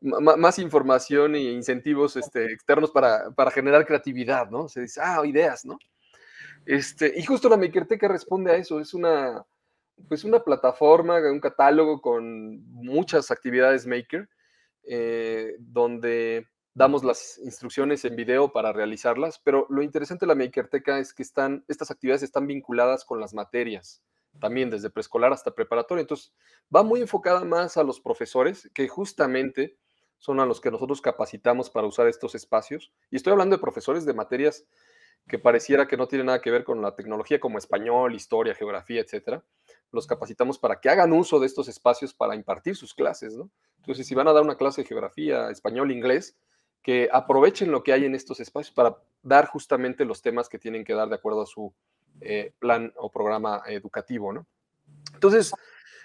más 0.00 0.58
información 0.58 1.34
e 1.34 1.40
incentivos 1.40 2.16
este, 2.16 2.52
externos 2.52 2.90
para, 2.90 3.30
para, 3.30 3.50
generar 3.50 3.86
creatividad, 3.86 4.50
¿no? 4.50 4.68
Se 4.68 4.82
dice, 4.82 5.00
ah, 5.02 5.22
ideas, 5.24 5.64
¿no? 5.64 5.78
Este, 6.66 7.12
y 7.16 7.22
justo 7.22 7.48
la 7.48 7.56
Makerteca 7.56 8.08
responde 8.08 8.52
a 8.52 8.56
eso, 8.56 8.80
es 8.80 8.94
una, 8.94 9.44
pues 10.08 10.24
una 10.24 10.42
plataforma, 10.42 11.18
un 11.30 11.40
catálogo 11.40 12.00
con 12.00 12.64
muchas 12.72 13.30
actividades 13.30 13.86
Maker, 13.86 14.28
eh, 14.84 15.56
donde 15.58 16.46
damos 16.74 17.04
las 17.04 17.38
instrucciones 17.38 18.04
en 18.04 18.16
video 18.16 18.52
para 18.52 18.72
realizarlas, 18.72 19.40
pero 19.44 19.66
lo 19.70 19.82
interesante 19.82 20.26
de 20.26 20.34
la 20.34 20.34
Makerteca 20.34 20.98
es 20.98 21.14
que 21.14 21.22
están, 21.22 21.64
estas 21.68 21.90
actividades 21.90 22.22
están 22.22 22.46
vinculadas 22.46 23.04
con 23.04 23.20
las 23.20 23.32
materias, 23.32 24.02
también 24.40 24.70
desde 24.70 24.90
preescolar 24.90 25.32
hasta 25.32 25.54
preparatoria. 25.54 26.02
Entonces, 26.02 26.32
va 26.74 26.82
muy 26.82 27.00
enfocada 27.00 27.44
más 27.44 27.76
a 27.76 27.84
los 27.84 28.00
profesores, 28.00 28.68
que 28.74 28.88
justamente 28.88 29.76
son 30.24 30.40
a 30.40 30.46
los 30.46 30.58
que 30.58 30.70
nosotros 30.70 31.02
capacitamos 31.02 31.68
para 31.68 31.86
usar 31.86 32.08
estos 32.08 32.34
espacios. 32.34 32.90
Y 33.10 33.16
estoy 33.16 33.32
hablando 33.32 33.56
de 33.56 33.60
profesores 33.60 34.06
de 34.06 34.14
materias 34.14 34.64
que 35.28 35.38
pareciera 35.38 35.86
que 35.86 35.98
no 35.98 36.08
tienen 36.08 36.28
nada 36.28 36.40
que 36.40 36.50
ver 36.50 36.64
con 36.64 36.80
la 36.80 36.94
tecnología, 36.94 37.38
como 37.38 37.58
español, 37.58 38.14
historia, 38.14 38.54
geografía, 38.54 39.02
etcétera. 39.02 39.44
Los 39.92 40.06
capacitamos 40.06 40.58
para 40.58 40.80
que 40.80 40.88
hagan 40.88 41.12
uso 41.12 41.38
de 41.40 41.46
estos 41.46 41.68
espacios 41.68 42.14
para 42.14 42.34
impartir 42.34 42.74
sus 42.74 42.94
clases, 42.94 43.36
¿no? 43.36 43.50
Entonces, 43.80 44.06
si 44.06 44.14
van 44.14 44.26
a 44.26 44.32
dar 44.32 44.42
una 44.42 44.56
clase 44.56 44.80
de 44.80 44.88
geografía, 44.88 45.50
español, 45.50 45.92
inglés, 45.92 46.34
que 46.82 47.10
aprovechen 47.12 47.70
lo 47.70 47.82
que 47.82 47.92
hay 47.92 48.06
en 48.06 48.14
estos 48.14 48.40
espacios 48.40 48.74
para 48.74 48.96
dar 49.22 49.46
justamente 49.48 50.06
los 50.06 50.22
temas 50.22 50.48
que 50.48 50.58
tienen 50.58 50.84
que 50.84 50.94
dar 50.94 51.10
de 51.10 51.16
acuerdo 51.16 51.42
a 51.42 51.46
su 51.46 51.74
eh, 52.22 52.54
plan 52.58 52.94
o 52.96 53.12
programa 53.12 53.62
educativo, 53.66 54.32
¿no? 54.32 54.46
Entonces, 55.12 55.52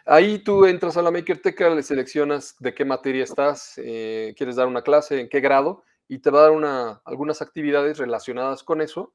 ahí 0.05 0.39
tú 0.39 0.65
entras 0.65 0.97
a 0.97 1.01
la 1.01 1.11
Makerteca, 1.11 1.69
le 1.69 1.83
seleccionas 1.83 2.55
de 2.59 2.73
qué 2.73 2.85
materia 2.85 3.23
estás, 3.23 3.73
eh, 3.77 4.33
quieres 4.37 4.55
dar 4.55 4.67
una 4.67 4.81
clase, 4.81 5.19
en 5.19 5.29
qué 5.29 5.39
grado, 5.39 5.83
y 6.07 6.19
te 6.19 6.31
va 6.31 6.39
a 6.39 6.43
dar 6.43 6.51
una, 6.51 7.01
algunas 7.05 7.41
actividades 7.41 7.97
relacionadas 7.97 8.63
con 8.63 8.81
eso 8.81 9.13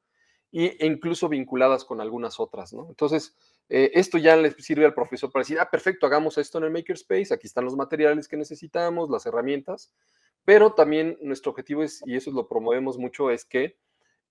e 0.53 0.87
incluso 0.87 1.29
vinculadas 1.29 1.85
con 1.85 2.01
algunas 2.01 2.39
otras, 2.39 2.73
¿no? 2.73 2.87
Entonces, 2.89 3.37
eh, 3.69 3.91
esto 3.95 4.19
ya 4.19 4.37
le 4.37 4.53
sirve 4.53 4.85
al 4.85 4.95
profesor 4.95 5.33
para 5.33 5.43
decir, 5.43 5.59
ah, 5.59 5.69
perfecto, 5.69 6.07
hagamos 6.07 6.39
esto 6.39 6.59
en 6.59 6.65
el 6.65 6.71
Makerspace, 6.71 7.35
aquí 7.35 7.49
están 7.49 7.65
los 7.65 7.75
materiales 7.75 8.29
que 8.29 8.37
necesitamos, 8.37 9.11
las 9.11 9.27
herramientas, 9.27 9.93
pero 10.45 10.73
también 10.73 11.19
nuestro 11.23 11.51
objetivo 11.51 11.83
es, 11.83 12.03
y 12.07 12.15
eso 12.17 12.31
lo 12.31 12.47
promovemos 12.47 12.99
mucho, 12.99 13.31
es 13.31 13.45
que 13.45 13.77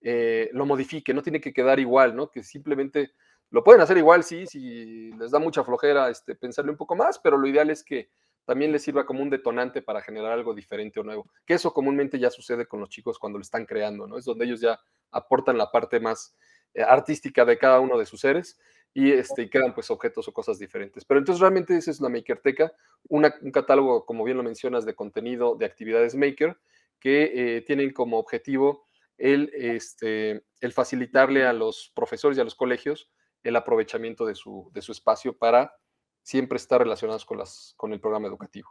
eh, 0.02 0.50
lo 0.54 0.66
modifique, 0.66 1.14
no 1.14 1.24
tiene 1.24 1.42
que 1.42 1.54
quedar 1.54 1.80
igual, 1.80 2.16
¿no? 2.16 2.30
Que 2.30 2.44
simplemente 2.44 3.12
lo 3.54 3.64
pueden 3.64 3.82
hacer 3.82 4.00
igual, 4.00 4.24
sí, 4.24 4.48
si 4.48 5.12
les 5.12 5.30
da 5.30 5.38
mucha 5.38 5.64
flojera 5.64 6.10
este, 6.10 6.34
pensarle 6.34 6.72
un 6.72 6.78
poco 6.78 6.96
más, 6.96 7.20
pero 7.20 7.38
lo 7.38 7.48
ideal 7.48 7.70
es 7.70 7.84
que 7.84 8.10
también 8.46 8.72
les 8.72 8.82
sirva 8.82 9.06
como 9.06 9.22
un 9.22 9.30
detonante 9.30 9.84
para 9.84 10.02
generar 10.02 10.32
algo 10.32 10.56
diferente 10.56 11.00
o 11.00 11.04
nuevo. 11.04 11.30
Que 11.46 11.54
eso 11.54 11.72
comúnmente 11.72 12.18
ya 12.18 12.32
sucede 12.32 12.66
con 12.66 12.80
los 12.80 12.90
chicos 12.90 13.20
cuando 13.20 13.38
lo 13.38 13.44
están 13.44 13.68
creando, 13.68 14.08
¿no? 14.08 14.18
Es 14.18 14.26
donde 14.26 14.46
ellos 14.46 14.60
ya 14.60 14.80
aportan 15.12 15.56
la 15.60 15.70
parte 15.70 16.00
más 16.00 16.36
eh, 16.74 16.82
artística 16.82 17.46
de 17.46 17.60
cada 17.60 17.80
uno 17.80 18.00
de 18.00 18.08
sus 18.08 18.22
seres 18.22 18.60
y, 18.92 19.12
este, 19.12 19.48
quedan 19.52 19.76
pues 19.76 19.92
objetos 19.92 20.28
o 20.28 20.34
cosas 20.34 20.58
diferentes. 20.58 21.06
Pero 21.06 21.20
entonces 21.20 21.40
realmente 21.40 21.78
esa 21.78 21.92
es 21.92 22.02
la 22.02 22.10
Makerteca, 22.10 22.74
un 23.10 23.30
catálogo, 23.54 24.04
como 24.08 24.24
bien 24.24 24.38
lo 24.38 24.44
mencionas, 24.44 24.84
de 24.84 24.96
contenido 24.96 25.56
de 25.56 25.68
actividades 25.68 26.16
Maker 26.16 26.58
que 27.00 27.58
eh, 27.58 27.62
tienen 27.62 27.94
como 27.94 28.18
objetivo 28.18 28.88
el, 29.20 29.52
este, 29.54 30.44
el 30.60 30.74
facilitarle 30.74 31.46
a 31.46 31.54
los 31.54 31.92
profesores 31.94 32.36
y 32.40 32.42
a 32.42 32.46
los 32.46 32.56
colegios 32.56 33.12
el 33.44 33.56
aprovechamiento 33.56 34.26
de 34.26 34.36
su, 34.36 34.70
de 34.74 34.82
su 34.82 34.92
espacio 34.92 35.36
para 35.36 35.76
siempre 36.22 36.58
estar 36.58 36.82
relacionados 36.82 37.26
con, 37.26 37.38
las, 37.38 37.74
con 37.78 37.94
el 37.94 38.00
programa 38.00 38.28
educativo. 38.28 38.70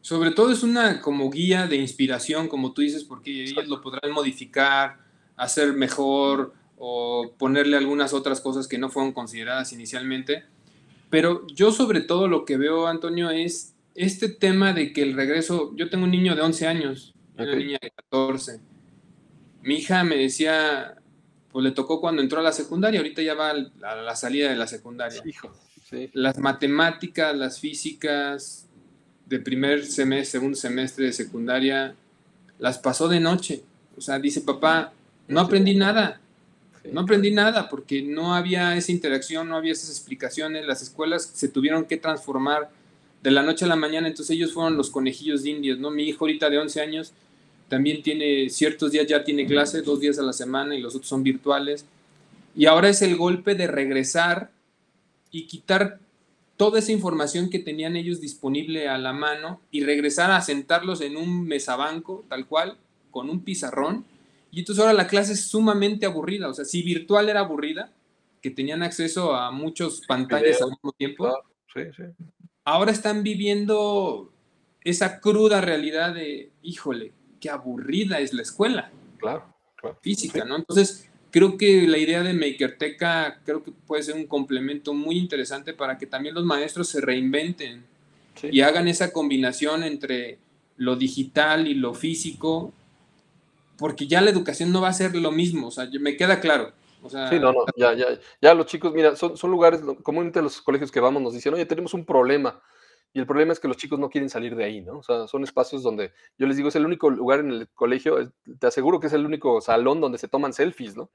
Sobre 0.00 0.32
todo 0.32 0.52
es 0.52 0.62
una 0.62 1.00
como 1.00 1.30
guía 1.30 1.66
de 1.66 1.76
inspiración, 1.76 2.48
como 2.48 2.74
tú 2.74 2.82
dices, 2.82 3.04
porque 3.04 3.44
ellos 3.44 3.66
lo 3.68 3.80
podrán 3.80 4.12
modificar, 4.12 4.98
hacer 5.36 5.72
mejor, 5.72 6.52
o 6.76 7.34
ponerle 7.38 7.76
algunas 7.76 8.12
otras 8.12 8.40
cosas 8.40 8.68
que 8.68 8.78
no 8.78 8.90
fueron 8.90 9.12
consideradas 9.12 9.72
inicialmente. 9.72 10.44
Pero 11.10 11.46
yo 11.46 11.72
sobre 11.72 12.00
todo 12.00 12.28
lo 12.28 12.44
que 12.44 12.56
veo, 12.56 12.86
Antonio, 12.86 13.30
es 13.30 13.74
este 13.94 14.28
tema 14.28 14.72
de 14.72 14.92
que 14.92 15.02
el 15.02 15.14
regreso, 15.14 15.72
yo 15.76 15.88
tengo 15.88 16.04
un 16.04 16.10
niño 16.10 16.34
de 16.34 16.42
11 16.42 16.66
años, 16.66 17.14
una 17.36 17.54
niña 17.54 17.78
de 17.80 17.90
14. 17.90 18.60
Mi 19.62 19.76
hija 19.76 20.04
me 20.04 20.16
decía, 20.16 20.96
pues 21.54 21.62
le 21.62 21.70
tocó 21.70 22.00
cuando 22.00 22.20
entró 22.20 22.40
a 22.40 22.42
la 22.42 22.50
secundaria, 22.50 22.98
ahorita 22.98 23.22
ya 23.22 23.34
va 23.34 23.50
a 23.50 23.94
la 23.94 24.16
salida 24.16 24.50
de 24.50 24.56
la 24.56 24.66
secundaria. 24.66 25.22
Hijo, 25.24 25.52
Las 26.12 26.36
matemáticas, 26.36 27.36
las 27.36 27.60
físicas 27.60 28.66
de 29.26 29.38
primer 29.38 29.86
semestre, 29.86 30.32
segundo 30.32 30.56
semestre 30.56 31.06
de 31.06 31.12
secundaria, 31.12 31.94
las 32.58 32.78
pasó 32.78 33.06
de 33.06 33.20
noche. 33.20 33.62
O 33.96 34.00
sea, 34.00 34.18
dice 34.18 34.40
papá, 34.40 34.92
no 35.28 35.38
aprendí 35.38 35.76
nada. 35.76 36.20
No 36.90 37.02
aprendí 37.02 37.30
nada 37.30 37.68
porque 37.68 38.02
no 38.02 38.34
había 38.34 38.76
esa 38.76 38.90
interacción, 38.90 39.48
no 39.48 39.54
había 39.54 39.74
esas 39.74 39.90
explicaciones. 39.90 40.66
Las 40.66 40.82
escuelas 40.82 41.30
se 41.34 41.46
tuvieron 41.46 41.84
que 41.84 41.98
transformar 41.98 42.68
de 43.22 43.30
la 43.30 43.44
noche 43.44 43.64
a 43.64 43.68
la 43.68 43.76
mañana, 43.76 44.08
entonces 44.08 44.34
ellos 44.34 44.52
fueron 44.52 44.76
los 44.76 44.90
conejillos 44.90 45.44
de 45.44 45.50
indios, 45.50 45.78
¿no? 45.78 45.92
Mi 45.92 46.02
hijo 46.02 46.24
ahorita 46.24 46.50
de 46.50 46.58
11 46.58 46.80
años 46.80 47.12
también 47.68 48.02
tiene 48.02 48.48
ciertos 48.50 48.92
días 48.92 49.06
ya 49.06 49.24
tiene 49.24 49.46
clase, 49.46 49.82
dos 49.82 50.00
días 50.00 50.18
a 50.18 50.22
la 50.22 50.32
semana 50.32 50.76
y 50.76 50.80
los 50.80 50.94
otros 50.94 51.08
son 51.08 51.22
virtuales. 51.22 51.86
Y 52.56 52.66
ahora 52.66 52.88
es 52.88 53.02
el 53.02 53.16
golpe 53.16 53.54
de 53.54 53.66
regresar 53.66 54.50
y 55.30 55.46
quitar 55.46 55.98
toda 56.56 56.78
esa 56.78 56.92
información 56.92 57.50
que 57.50 57.58
tenían 57.58 57.96
ellos 57.96 58.20
disponible 58.20 58.88
a 58.88 58.96
la 58.98 59.12
mano 59.12 59.60
y 59.70 59.82
regresar 59.82 60.30
a 60.30 60.40
sentarlos 60.40 61.00
en 61.00 61.16
un 61.16 61.44
mesabanco, 61.46 62.24
tal 62.28 62.46
cual, 62.46 62.76
con 63.10 63.28
un 63.28 63.40
pizarrón 63.40 64.04
y 64.54 64.60
entonces 64.60 64.80
ahora 64.80 64.94
la 64.94 65.08
clase 65.08 65.32
es 65.32 65.48
sumamente 65.48 66.06
aburrida. 66.06 66.48
O 66.48 66.54
sea, 66.54 66.64
si 66.64 66.82
virtual 66.82 67.28
era 67.28 67.40
aburrida, 67.40 67.90
que 68.40 68.50
tenían 68.50 68.84
acceso 68.84 69.34
a 69.34 69.50
muchos 69.50 70.02
pantallas 70.06 70.62
al 70.62 70.70
mismo 70.70 70.92
tiempo, 70.92 71.42
ahora 72.64 72.92
están 72.92 73.24
viviendo 73.24 74.30
esa 74.84 75.18
cruda 75.18 75.60
realidad 75.60 76.14
de, 76.14 76.52
híjole, 76.62 77.10
qué 77.44 77.50
aburrida 77.50 78.20
es 78.20 78.32
la 78.32 78.40
escuela. 78.40 78.90
Claro, 79.18 79.44
Física, 80.00 80.46
¿no? 80.46 80.56
Entonces, 80.56 81.10
creo 81.30 81.58
que 81.58 81.86
la 81.86 81.98
idea 81.98 82.22
de 82.22 82.32
Makerteca 82.32 83.40
creo 83.44 83.62
que 83.62 83.70
puede 83.70 84.02
ser 84.02 84.14
un 84.14 84.26
complemento 84.26 84.94
muy 84.94 85.18
interesante 85.18 85.74
para 85.74 85.98
que 85.98 86.06
también 86.06 86.34
los 86.34 86.44
maestros 86.44 86.88
se 86.88 87.02
reinventen 87.02 87.84
y 88.42 88.62
hagan 88.62 88.88
esa 88.88 89.12
combinación 89.12 89.84
entre 89.84 90.38
lo 90.78 90.96
digital 90.96 91.68
y 91.68 91.74
lo 91.74 91.92
físico 91.92 92.72
porque 93.76 94.06
ya 94.06 94.22
la 94.22 94.30
educación 94.30 94.72
no 94.72 94.80
va 94.80 94.88
a 94.88 94.94
ser 94.94 95.14
lo 95.14 95.32
mismo, 95.32 95.68
o 95.68 95.70
sea, 95.70 95.86
me 96.00 96.16
queda 96.16 96.40
claro. 96.40 96.72
sí, 97.08 97.38
no, 97.38 97.52
no, 97.52 97.66
ya, 97.76 97.92
ya, 97.92 98.06
ya 98.40 98.54
los 98.54 98.66
chicos, 98.66 98.94
mira, 98.94 99.16
son, 99.16 99.36
son 99.36 99.50
lugares, 99.50 99.82
comúnmente 100.02 100.40
los 100.40 100.62
colegios 100.62 100.90
que 100.90 101.00
vamos 101.00 101.22
nos 101.22 101.34
dicen, 101.34 101.52
oye, 101.52 101.66
tenemos 101.66 101.92
un 101.92 102.06
problema, 102.06 102.62
y 103.14 103.20
el 103.20 103.26
problema 103.26 103.52
es 103.52 103.60
que 103.60 103.68
los 103.68 103.76
chicos 103.76 104.00
no 104.00 104.10
quieren 104.10 104.28
salir 104.28 104.56
de 104.56 104.64
ahí, 104.64 104.82
¿no? 104.82 104.98
O 104.98 105.02
sea, 105.04 105.28
son 105.28 105.44
espacios 105.44 105.84
donde 105.84 106.12
yo 106.36 106.48
les 106.48 106.56
digo, 106.56 106.68
es 106.68 106.74
el 106.74 106.84
único 106.84 107.08
lugar 107.10 107.38
en 107.38 107.52
el 107.52 107.68
colegio, 107.68 108.32
te 108.58 108.66
aseguro 108.66 108.98
que 108.98 109.06
es 109.06 109.12
el 109.12 109.24
único 109.24 109.60
salón 109.60 110.00
donde 110.00 110.18
se 110.18 110.26
toman 110.26 110.52
selfies, 110.52 110.96
¿no? 110.96 111.12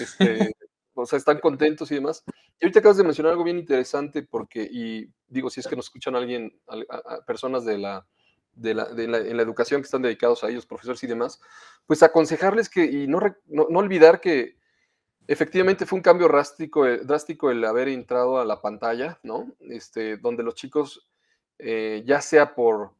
Este, 0.00 0.56
o 0.94 1.06
sea, 1.06 1.16
están 1.16 1.38
contentos 1.38 1.88
y 1.92 1.94
demás. 1.94 2.24
Y 2.58 2.64
ahorita 2.64 2.80
acabas 2.80 2.96
de 2.96 3.04
mencionar 3.04 3.30
algo 3.30 3.44
bien 3.44 3.58
interesante 3.58 4.24
porque, 4.24 4.68
y 4.68 5.08
digo, 5.28 5.48
si 5.48 5.60
es 5.60 5.68
que 5.68 5.76
nos 5.76 5.86
escuchan 5.86 6.16
alguien, 6.16 6.52
personas 7.28 7.64
de 7.64 7.78
la, 7.78 8.04
de 8.52 8.74
la, 8.74 8.86
de 8.86 9.06
la, 9.06 9.18
en 9.18 9.36
la 9.36 9.42
educación 9.44 9.80
que 9.80 9.86
están 9.86 10.02
dedicados 10.02 10.42
a 10.42 10.48
ellos, 10.48 10.66
profesores 10.66 11.04
y 11.04 11.06
demás, 11.06 11.40
pues 11.86 12.02
aconsejarles 12.02 12.68
que, 12.68 12.86
y 12.86 13.06
no, 13.06 13.20
no, 13.46 13.68
no 13.70 13.78
olvidar 13.78 14.20
que 14.20 14.56
efectivamente 15.28 15.86
fue 15.86 15.98
un 15.98 16.02
cambio 16.02 16.26
drástico, 16.26 16.86
eh, 16.86 17.02
drástico 17.04 17.52
el 17.52 17.64
haber 17.64 17.86
entrado 17.86 18.40
a 18.40 18.44
la 18.44 18.60
pantalla, 18.60 19.20
¿no? 19.22 19.52
Este, 19.60 20.16
donde 20.16 20.42
los 20.42 20.56
chicos 20.56 21.06
eh, 21.58 22.02
ya 22.06 22.20
sea 22.20 22.54
por 22.54 22.92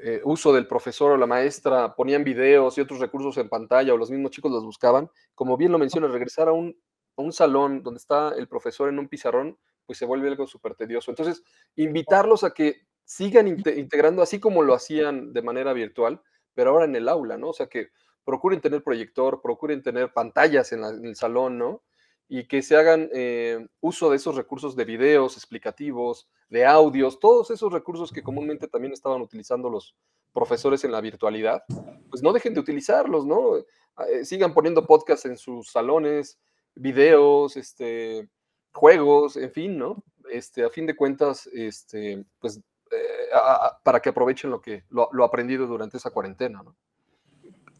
eh, 0.00 0.20
uso 0.24 0.52
del 0.52 0.66
profesor 0.66 1.12
o 1.12 1.16
la 1.16 1.26
maestra, 1.26 1.94
ponían 1.94 2.22
videos 2.24 2.78
y 2.78 2.80
otros 2.80 3.00
recursos 3.00 3.36
en 3.38 3.48
pantalla 3.48 3.92
o 3.92 3.96
los 3.96 4.10
mismos 4.10 4.30
chicos 4.30 4.52
los 4.52 4.64
buscaban. 4.64 5.10
Como 5.34 5.56
bien 5.56 5.72
lo 5.72 5.78
menciona, 5.78 6.06
regresar 6.08 6.48
a 6.48 6.52
un, 6.52 6.76
a 7.16 7.22
un 7.22 7.32
salón 7.32 7.82
donde 7.82 7.98
está 7.98 8.30
el 8.36 8.48
profesor 8.48 8.88
en 8.88 8.98
un 8.98 9.08
pizarrón, 9.08 9.58
pues 9.86 9.98
se 9.98 10.04
vuelve 10.04 10.28
algo 10.28 10.46
súper 10.46 10.74
tedioso. 10.74 11.10
Entonces, 11.10 11.42
invitarlos 11.74 12.44
a 12.44 12.50
que 12.50 12.82
sigan 13.04 13.48
integrando 13.48 14.20
así 14.20 14.38
como 14.38 14.62
lo 14.62 14.74
hacían 14.74 15.32
de 15.32 15.40
manera 15.40 15.72
virtual, 15.72 16.20
pero 16.54 16.70
ahora 16.70 16.84
en 16.84 16.94
el 16.94 17.08
aula, 17.08 17.38
¿no? 17.38 17.48
O 17.48 17.52
sea, 17.54 17.66
que 17.66 17.88
procuren 18.22 18.60
tener 18.60 18.82
proyector, 18.82 19.40
procuren 19.40 19.82
tener 19.82 20.12
pantallas 20.12 20.72
en, 20.72 20.84
el 20.84 21.16
salón, 21.16 21.56
¿no? 21.56 21.82
Y 22.28 22.44
que 22.44 22.62
se 22.62 22.76
hagan 22.76 23.08
eh, 23.12 23.66
uso 23.80 24.10
de 24.10 24.16
esos 24.16 24.34
recursos 24.34 24.76
de 24.76 24.84
videos 24.84 25.36
explicativos, 25.36 26.28
de 26.50 26.66
audios, 26.66 27.18
todos 27.18 27.50
esos 27.50 27.72
recursos 27.72 28.12
que 28.12 28.22
comúnmente 28.22 28.68
también 28.68 28.92
estaban 28.92 29.20
utilizando 29.20 29.70
los 29.70 29.94
profesores 30.32 30.84
en 30.84 30.92
la 30.92 31.00
virtualidad, 31.00 31.64
pues 32.10 32.22
no 32.22 32.32
dejen 32.32 32.54
de 32.54 32.60
utilizarlos, 32.60 33.26
¿no? 33.26 33.56
Eh, 33.56 34.24
sigan 34.24 34.54
poniendo 34.54 34.86
podcasts 34.86 35.26
en 35.26 35.36
sus 35.36 35.70
salones, 35.70 36.38
videos, 36.74 37.56
este, 37.56 38.28
juegos, 38.72 39.36
en 39.36 39.50
fin, 39.50 39.78
¿no? 39.78 40.04
Este, 40.30 40.64
a 40.64 40.70
fin 40.70 40.86
de 40.86 40.94
cuentas, 40.94 41.48
este, 41.52 42.24
pues 42.38 42.60
eh, 42.90 43.28
para 43.82 44.00
que 44.00 44.08
aprovechen 44.08 44.50
lo 44.50 44.60
que 44.60 44.84
lo, 44.90 45.24
aprendido 45.24 45.66
durante 45.66 45.96
esa 45.96 46.10
cuarentena. 46.10 46.62
¿no? 46.62 46.76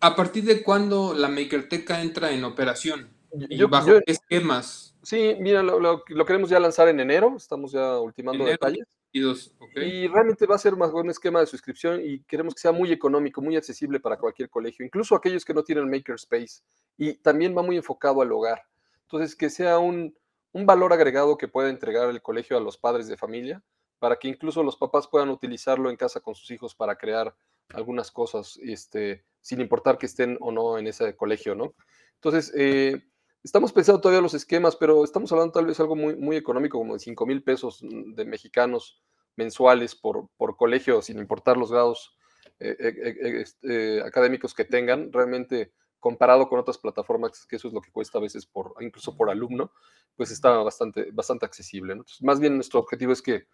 ¿A 0.01 0.15
partir 0.15 0.45
de 0.45 0.63
cuándo 0.63 1.15
la 1.15 1.29
Makerteca 1.29 2.01
entra 2.03 2.31
en 2.31 2.45
operación? 2.45 3.11
¿Y 3.33 3.63
bajo 3.65 3.87
qué 4.05 4.13
esquemas? 4.13 4.95
Sí, 5.03 5.37
mira, 5.41 5.63
lo, 5.63 6.05
queremos 6.05 6.51
ya 6.51 6.61
lanzar 6.61 6.89
en 6.89 7.01
enero, 7.01 7.35
estamos 7.37 7.73
ya 7.73 7.99
ultimando 7.99 8.45
detalles. 8.45 8.87
Y 9.11 10.07
realmente 10.09 10.47
va 10.47 10.55
a 10.55 10.59
ser 10.59 10.77
más 10.77 10.93
un 10.93 11.11
esquema 11.11 11.41
de 11.41 11.47
suscripción 11.47 12.01
y 12.05 12.21
queremos 12.25 12.55
que 12.55 12.61
sea 12.61 12.73
muy 12.73 12.93
económico, 12.93 13.41
muy 13.41 13.57
accesible 13.57 14.01
para 14.01 14.19
cualquier 14.19 14.51
colegio, 14.51 14.85
incluso 14.85 15.15
aquellos 15.15 15.45
que 15.45 15.55
no 15.55 15.65
tienen 15.65 15.91
Makerspace. 15.91 16.63
Y 16.97 17.15
también 17.15 17.57
va 17.57 17.63
muy 17.63 17.77
enfocado 17.77 18.21
al 18.21 18.33
hogar. 18.33 18.63
Entonces, 19.03 19.35
que 19.35 19.49
sea 19.51 19.79
un, 19.79 20.15
un 20.53 20.67
valor 20.67 20.93
agregado 20.93 21.39
que 21.39 21.49
pueda 21.49 21.71
entregar 21.71 22.11
el 22.11 22.23
colegio 22.23 22.57
a 22.57 22.61
los 22.61 22.77
padres 22.77 23.09
de 23.09 23.17
familia 23.17 23.63
para 23.99 24.17
que 24.17 24.29
incluso 24.29 24.63
los 24.63 24.77
papás 24.77 25.09
puedan 25.09 25.29
utilizarlo 25.29 25.91
en 25.91 25.97
casa 25.97 26.21
con 26.21 26.35
sus 26.35 26.51
hijos 26.51 26.75
para 26.75 26.97
crear 26.97 27.35
algunas 27.75 28.11
cosas, 28.11 28.59
este, 28.63 29.25
sin 29.41 29.61
importar 29.61 29.99
que 29.99 30.07
estén 30.07 30.37
o 30.41 30.53
no 30.53 30.79
en 30.79 30.87
ese 30.87 31.17
colegio, 31.17 31.55
¿no? 31.55 31.75
Entonces, 32.15 32.53
eh, 32.57 33.03
estamos 33.43 33.73
pensando 33.73 34.01
todavía 34.01 34.21
los 34.21 34.35
esquemas, 34.35 34.77
pero 34.77 35.05
estamos 35.05 35.31
hablando 35.33 35.53
tal 35.53 35.67
vez 35.67 35.79
algo 35.81 35.97
muy, 35.97 36.17
muy 36.17 36.37
económico, 36.37 36.79
como 36.79 36.95
de 36.95 37.01
5 37.01 37.27
mil 37.27 37.43
pesos 37.43 37.81
de 37.83 38.25
mexicanos 38.25 39.03
mensuales 39.37 39.95
por, 39.95 40.29
por 40.37 40.57
colegio, 40.57 41.01
sin 41.03 41.19
importar 41.19 41.57
los 41.57 41.71
grados 41.71 42.17
eh, 42.59 42.77
eh, 42.79 43.41
este, 43.41 44.03
académicos 44.03 44.55
que 44.55 44.65
tengan. 44.65 45.13
Realmente, 45.13 45.73
comparado 46.01 46.49
con 46.49 46.59
otras 46.59 46.79
plataformas, 46.79 47.47
que 47.47 47.57
eso 47.57 47.69
es 47.69 47.75
lo 47.75 47.81
que 47.81 47.93
cuesta 47.93 48.19
a 48.19 48.21
veces, 48.21 48.47
por, 48.47 48.75
incluso 48.81 49.17
por 49.17 49.31
alumno, 49.31 49.73
pues 50.17 50.31
está 50.31 50.51
bastante, 50.59 51.11
bastante 51.13 51.47
accesible. 51.47 51.93
Entonces, 51.93 52.23
más 52.23 52.41
bien 52.41 52.55
nuestro 52.55 52.81
objetivo 52.81 53.13
es 53.13 53.23
que 53.23 53.47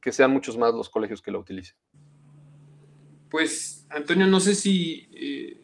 que 0.00 0.12
sean 0.12 0.30
muchos 0.30 0.56
más 0.56 0.74
los 0.74 0.88
colegios 0.88 1.20
que 1.22 1.30
la 1.30 1.38
utilicen. 1.38 1.76
Pues, 3.28 3.86
Antonio, 3.90 4.26
no 4.26 4.40
sé 4.40 4.54
si, 4.54 5.08
eh, 5.12 5.59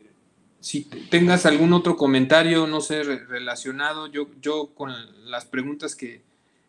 si 0.66 0.83
tengas 0.83 1.46
algún 1.46 1.72
otro 1.72 1.96
comentario, 1.96 2.66
no 2.66 2.81
sé, 2.81 3.05
relacionado. 3.05 4.09
Yo, 4.09 4.26
yo 4.42 4.74
con 4.74 4.92
las 5.31 5.44
preguntas 5.44 5.94
que, 5.94 6.22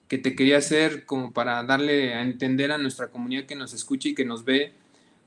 que 0.07 0.19
te 0.19 0.35
quería 0.35 0.59
hacer, 0.59 1.03
como 1.03 1.33
para 1.33 1.63
darle 1.63 2.13
a 2.13 2.21
entender 2.21 2.71
a 2.71 2.77
nuestra 2.77 3.07
comunidad 3.07 3.47
que 3.47 3.55
nos 3.55 3.73
escucha 3.73 4.09
y 4.09 4.13
que 4.13 4.23
nos 4.23 4.45
ve, 4.45 4.73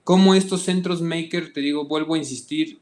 cómo 0.04 0.37
estos 0.37 0.62
centros 0.62 1.02
maker, 1.02 1.52
te 1.52 1.59
digo, 1.59 1.87
vuelvo 1.87 2.14
a 2.14 2.18
insistir, 2.18 2.78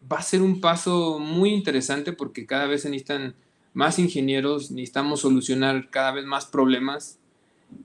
va 0.00 0.18
a 0.18 0.22
ser 0.22 0.40
un 0.40 0.60
paso 0.60 1.18
muy 1.18 1.50
interesante 1.50 2.12
porque 2.12 2.46
cada 2.46 2.68
vez 2.68 2.82
se 2.82 2.88
necesitan 2.88 3.34
más 3.74 3.98
ingenieros, 3.98 4.70
necesitamos 4.70 5.22
solucionar 5.22 5.90
cada 5.90 6.12
vez 6.12 6.26
más 6.26 6.46
problemas. 6.46 7.18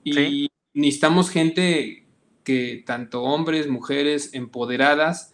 Y, 0.04 0.46
necesitamos 0.72 1.30
gente 1.30 2.04
que, 2.44 2.84
tanto 2.86 3.24
hombres, 3.24 3.66
mujeres, 3.66 4.34
empoderadas, 4.34 5.33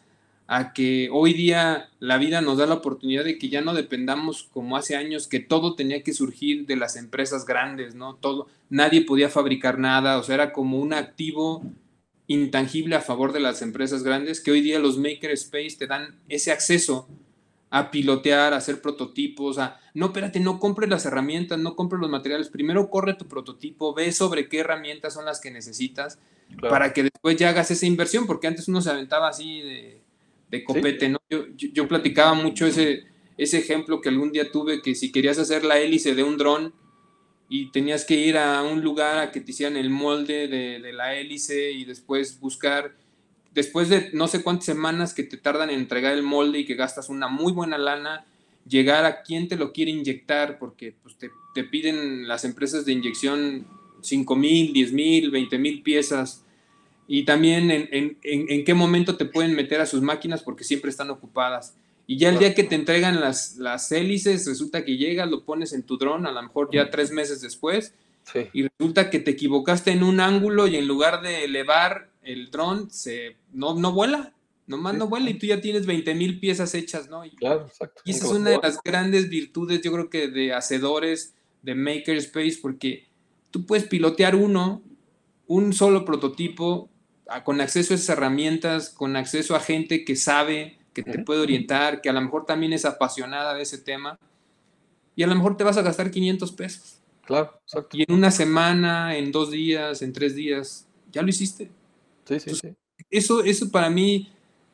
a 0.52 0.72
que 0.72 1.08
hoy 1.12 1.32
día 1.32 1.90
la 2.00 2.18
vida 2.18 2.40
nos 2.40 2.58
da 2.58 2.66
la 2.66 2.74
oportunidad 2.74 3.22
de 3.22 3.38
que 3.38 3.48
ya 3.48 3.60
no 3.60 3.72
dependamos 3.72 4.48
como 4.52 4.76
hace 4.76 4.96
años, 4.96 5.28
que 5.28 5.38
todo 5.38 5.76
tenía 5.76 6.02
que 6.02 6.12
surgir 6.12 6.66
de 6.66 6.74
las 6.74 6.96
empresas 6.96 7.46
grandes, 7.46 7.94
¿no? 7.94 8.16
Todo, 8.16 8.48
nadie 8.68 9.02
podía 9.02 9.28
fabricar 9.28 9.78
nada, 9.78 10.18
o 10.18 10.24
sea, 10.24 10.34
era 10.34 10.52
como 10.52 10.80
un 10.80 10.92
activo 10.92 11.62
intangible 12.26 12.96
a 12.96 13.00
favor 13.00 13.32
de 13.32 13.38
las 13.38 13.62
empresas 13.62 14.02
grandes, 14.02 14.40
que 14.40 14.50
hoy 14.50 14.60
día 14.60 14.80
los 14.80 14.98
maker 14.98 15.30
space 15.30 15.76
te 15.78 15.86
dan 15.86 16.16
ese 16.28 16.50
acceso 16.50 17.06
a 17.70 17.92
pilotear, 17.92 18.52
a 18.52 18.56
hacer 18.56 18.82
prototipos, 18.82 19.58
a, 19.58 19.78
no, 19.94 20.06
espérate, 20.06 20.40
no 20.40 20.58
compres 20.58 20.90
las 20.90 21.06
herramientas, 21.06 21.60
no 21.60 21.76
compres 21.76 22.00
los 22.00 22.10
materiales, 22.10 22.48
primero 22.48 22.90
corre 22.90 23.14
tu 23.14 23.28
prototipo, 23.28 23.94
ve 23.94 24.10
sobre 24.10 24.48
qué 24.48 24.58
herramientas 24.58 25.14
son 25.14 25.26
las 25.26 25.40
que 25.40 25.52
necesitas 25.52 26.18
para 26.60 26.92
que 26.92 27.04
después 27.04 27.36
ya 27.36 27.50
hagas 27.50 27.70
esa 27.70 27.86
inversión, 27.86 28.26
porque 28.26 28.48
antes 28.48 28.66
uno 28.66 28.80
se 28.80 28.90
aventaba 28.90 29.28
así 29.28 29.60
de, 29.60 30.09
de 30.50 30.64
copete, 30.64 31.08
¿no? 31.08 31.18
Yo, 31.28 31.44
yo, 31.56 31.88
platicaba 31.88 32.34
mucho 32.34 32.66
ese, 32.66 33.04
ese 33.38 33.58
ejemplo 33.58 34.00
que 34.00 34.08
algún 34.08 34.32
día 34.32 34.50
tuve, 34.50 34.82
que 34.82 34.94
si 34.94 35.12
querías 35.12 35.38
hacer 35.38 35.64
la 35.64 35.78
hélice 35.78 36.14
de 36.14 36.22
un 36.22 36.36
dron 36.36 36.74
y 37.48 37.70
tenías 37.70 38.04
que 38.04 38.14
ir 38.14 38.36
a 38.36 38.62
un 38.62 38.82
lugar 38.82 39.18
a 39.18 39.30
que 39.30 39.40
te 39.40 39.52
hicieran 39.52 39.76
el 39.76 39.90
molde 39.90 40.48
de, 40.48 40.80
de 40.80 40.92
la 40.92 41.14
hélice 41.14 41.72
y 41.72 41.84
después 41.84 42.40
buscar 42.40 42.94
después 43.52 43.88
de 43.88 44.10
no 44.12 44.28
sé 44.28 44.42
cuántas 44.42 44.66
semanas 44.66 45.14
que 45.14 45.22
te 45.22 45.36
tardan 45.36 45.70
en 45.70 45.80
entregar 45.80 46.12
el 46.14 46.22
molde 46.22 46.60
y 46.60 46.64
que 46.64 46.74
gastas 46.74 47.08
una 47.08 47.28
muy 47.28 47.52
buena 47.52 47.78
lana, 47.78 48.24
llegar 48.66 49.04
a 49.04 49.22
quien 49.22 49.48
te 49.48 49.56
lo 49.56 49.72
quiere 49.72 49.90
inyectar, 49.90 50.58
porque 50.58 50.94
pues, 51.02 51.16
te, 51.16 51.64
piden 51.64 52.28
las 52.28 52.44
empresas 52.44 52.84
de 52.84 52.92
inyección 52.92 53.66
5 54.02 54.36
mil, 54.36 54.72
10 54.72 54.92
mil, 54.92 55.30
20 55.30 55.58
mil 55.58 55.82
piezas, 55.82 56.44
y 57.12 57.24
también 57.24 57.72
en, 57.72 58.64
qué 58.64 58.72
momento 58.72 59.16
te 59.16 59.24
pueden 59.24 59.56
meter 59.56 59.80
a 59.80 59.86
sus 59.86 60.00
máquinas 60.00 60.44
porque 60.44 60.62
siempre 60.62 60.90
están 60.90 61.10
ocupadas. 61.10 61.74
Y 62.06 62.18
ya 62.18 62.28
el 62.28 62.38
día 62.38 62.54
que 62.54 62.62
te 62.62 62.76
entregan 62.76 63.20
las, 63.20 63.56
las 63.56 63.90
hélices, 63.90 64.46
resulta 64.46 64.84
que 64.84 64.96
llegas, 64.96 65.28
lo 65.28 65.44
pones 65.44 65.72
en 65.72 65.82
tu 65.82 65.98
dron, 65.98 66.24
a 66.24 66.30
lo 66.30 66.40
mejor 66.40 66.70
ya 66.72 66.88
tres 66.88 67.10
meses 67.10 67.40
después, 67.40 67.94
y 68.52 68.68
resulta 68.68 69.10
que 69.10 69.18
te 69.18 69.32
equivocaste 69.32 69.90
en 69.90 70.04
un 70.04 70.20
ángulo 70.20 70.68
y 70.68 70.76
en 70.76 70.86
lugar 70.86 71.20
de 71.20 71.42
elevar 71.42 72.10
el 72.22 72.52
dron 72.52 72.92
se, 72.92 73.36
no, 73.52 73.74
no 73.74 73.90
vuela, 73.90 74.32
nomás 74.68 74.94
no 74.94 75.08
vuela 75.08 75.30
y 75.30 75.34
tú 75.34 75.46
ya 75.46 75.60
tienes 75.60 75.86
20 75.86 76.14
mil 76.14 76.38
piezas 76.38 76.76
hechas, 76.76 77.10
¿no? 77.10 77.24
Y, 77.24 77.30
claro, 77.30 77.66
exacto. 77.66 78.02
Y 78.04 78.12
esa 78.12 78.26
es 78.26 78.32
una 78.32 78.50
de 78.50 78.60
las 78.62 78.78
grandes 78.84 79.28
virtudes, 79.28 79.82
yo 79.82 79.90
creo 79.92 80.10
que 80.10 80.28
de 80.28 80.52
hacedores 80.52 81.34
de 81.62 81.74
Makerspace, 81.74 82.58
porque 82.62 83.08
tú 83.50 83.66
puedes 83.66 83.88
pilotear 83.88 84.36
uno, 84.36 84.84
un 85.48 85.72
solo 85.72 86.04
prototipo, 86.04 86.88
con 87.44 87.60
acceso 87.60 87.94
a 87.94 87.96
esas 87.96 88.08
herramientas, 88.10 88.90
con 88.90 89.16
acceso 89.16 89.54
a 89.54 89.60
gente 89.60 90.04
que 90.04 90.16
sabe, 90.16 90.78
que 90.92 91.02
te 91.02 91.20
puede 91.20 91.40
orientar, 91.40 92.00
que 92.00 92.08
a 92.08 92.12
lo 92.12 92.20
mejor 92.20 92.44
también 92.44 92.72
es 92.72 92.84
apasionada 92.84 93.54
de 93.54 93.62
ese 93.62 93.78
tema, 93.78 94.18
y 95.14 95.22
a 95.22 95.26
lo 95.26 95.34
mejor 95.34 95.56
te 95.56 95.64
vas 95.64 95.76
a 95.76 95.82
gastar 95.82 96.10
500 96.10 96.52
pesos. 96.52 97.00
Claro, 97.24 97.60
exacto. 97.62 97.96
Y 97.96 98.02
en 98.02 98.14
una 98.14 98.30
semana, 98.30 99.16
en 99.16 99.30
dos 99.30 99.50
días, 99.50 100.02
en 100.02 100.12
tres 100.12 100.34
días, 100.34 100.88
ya 101.12 101.22
lo 101.22 101.28
hiciste. 101.28 101.70
Eso, 103.10 103.42
eso 103.42 103.70
para 103.70 103.90
mí 103.90 104.32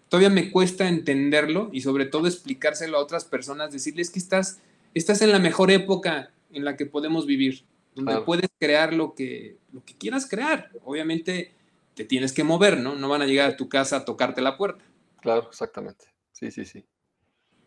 todavía 0.09 0.31
me 0.31 0.51
cuesta 0.51 0.89
entenderlo 0.89 1.71
y 1.73 1.81
sobre 1.81 2.07
todo 2.07 2.27
explicárselo 2.27 2.97
a 2.97 3.03
otras 3.03 3.25
personas, 3.25 3.73
decirles 3.73 4.11
que 4.11 4.19
estás, 4.19 4.61
estás 4.95 5.23
en 5.23 5.33
la 5.33 5.39
mejor 5.39 5.71
época 5.71 6.31
en 6.53 6.65
la 6.65 6.77
que 6.77 6.87
podemos 6.87 7.27
vivir, 7.27 7.65
donde 7.95 8.21
puedes 8.23 8.49
crear 8.59 8.93
lo 8.93 9.15
que, 9.15 9.57
lo 9.73 9.85
que 9.85 9.95
quieras 9.95 10.29
crear. 10.29 10.71
Obviamente 10.85 11.56
te 11.97 12.05
tienes 12.05 12.35
que 12.35 12.45
mover, 12.45 12.79
¿no? 12.79 12.95
No 12.95 13.09
van 13.09 13.23
a 13.23 13.27
llegar 13.27 13.51
a 13.51 13.57
tu 13.57 13.71
casa 13.71 13.97
a 13.97 14.05
tocarte 14.05 14.43
la 14.43 14.59
puerta. 14.59 14.85
Claro, 15.23 15.49
exactamente. 15.49 16.05
Sí, 16.31 16.51
sí, 16.51 16.67
sí. 16.67 16.85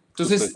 Entonces, 0.09 0.53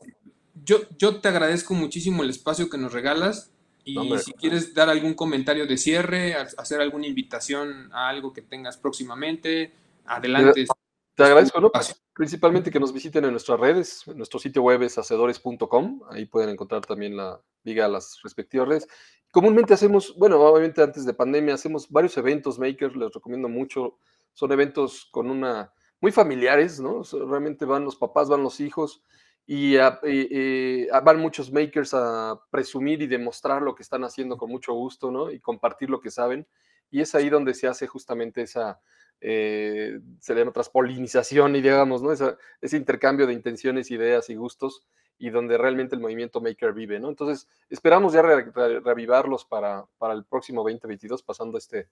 yo, 0.64 0.82
yo 1.00 1.20
te 1.20 1.28
agradezco 1.28 1.74
muchísimo 1.74 2.22
el 2.22 2.30
espacio 2.30 2.70
que 2.70 2.78
nos 2.78 2.94
regalas. 2.94 3.52
Y 3.84 3.98
si 4.20 4.32
quieres 4.34 4.74
dar 4.76 4.90
algún 4.90 5.16
comentario 5.16 5.66
de 5.66 5.78
cierre, 5.78 6.36
hacer 6.36 6.80
alguna 6.82 7.08
invitación 7.08 7.90
a 7.92 8.10
algo 8.10 8.32
que 8.32 8.44
tengas 8.44 8.78
próximamente, 8.78 9.74
adelante. 10.06 10.68
Te 11.16 11.24
agradezco, 11.24 11.60
¿no? 11.60 11.72
Principalmente 12.14 12.70
que 12.70 12.80
nos 12.80 12.94
visiten 12.94 13.26
en 13.26 13.32
nuestras 13.32 13.60
redes. 13.60 14.04
Nuestro 14.16 14.40
sitio 14.40 14.62
web 14.62 14.84
es 14.84 14.98
hacedores.com. 15.00 16.02
Ahí 16.12 16.26
pueden 16.26 16.52
encontrar 16.52 16.86
también 16.86 17.18
la 17.18 17.42
liga 17.64 17.86
a 17.86 17.90
las 17.90 18.20
respectivas 18.24 18.68
redes. 18.68 18.88
Comúnmente 19.34 19.74
hacemos, 19.74 20.16
bueno, 20.16 20.40
obviamente 20.40 20.84
antes 20.84 21.06
de 21.06 21.14
pandemia, 21.16 21.56
hacemos 21.56 21.90
varios 21.90 22.16
eventos 22.18 22.60
makers, 22.60 22.96
les 22.96 23.12
recomiendo 23.12 23.50
mucho. 23.50 23.98
Son 24.32 24.52
eventos 24.52 25.10
con 25.12 25.28
una, 25.28 25.74
muy 26.00 26.12
familiares, 26.12 26.80
¿no? 26.80 27.02
realmente 27.28 27.66
van 27.66 27.84
los 27.84 27.96
papás, 27.96 28.30
van 28.30 28.44
los 28.44 28.60
hijos 28.60 29.02
y, 29.48 29.76
van 29.76 31.20
muchos 31.20 31.52
makers 31.52 31.96
a 31.96 32.40
presumir 32.52 33.02
y 33.02 33.08
demostrar 33.08 33.64
lo 33.64 33.74
que 33.74 33.82
están 33.82 34.04
haciendo 34.04 34.38
con 34.38 34.52
mucho 34.52 34.74
gusto, 34.74 35.10
¿no? 35.10 35.32
Y 35.32 35.40
compartir 35.40 35.90
lo 35.90 36.00
que 36.00 36.12
saben. 36.12 36.46
y 36.92 37.02
es 37.02 37.16
ahí 37.16 37.30
donde 37.32 37.56
se 37.56 37.68
hace 37.68 37.88
justamente 37.88 38.44
esa, 38.44 38.82
eh, 39.20 40.00
se 40.20 40.36
leen 40.36 40.50
otras 40.50 40.70
polinización 40.70 41.56
y 41.56 41.62
digamos, 41.64 42.04
¿no? 42.04 42.12
ese 42.12 42.78
intercambio 42.78 43.26
de 43.26 43.34
intenciones, 43.34 43.90
ideas 43.90 44.30
y 44.30 44.36
gustos 44.36 44.86
y 45.18 45.30
donde 45.30 45.58
realmente 45.58 45.96
el 45.96 46.02
movimiento 46.02 46.42
maker 46.42 46.74
vive, 46.74 47.00
¿no? 47.00 47.10
Entonces, 47.10 47.48
esperamos 47.70 48.14
ya 48.14 48.22
reavivarlos 48.22 49.46
para, 49.46 49.86
para 49.98 50.14
el 50.14 50.26
próximo 50.26 50.62
2022, 50.64 51.24
pasando 51.24 51.58
este, 51.58 51.88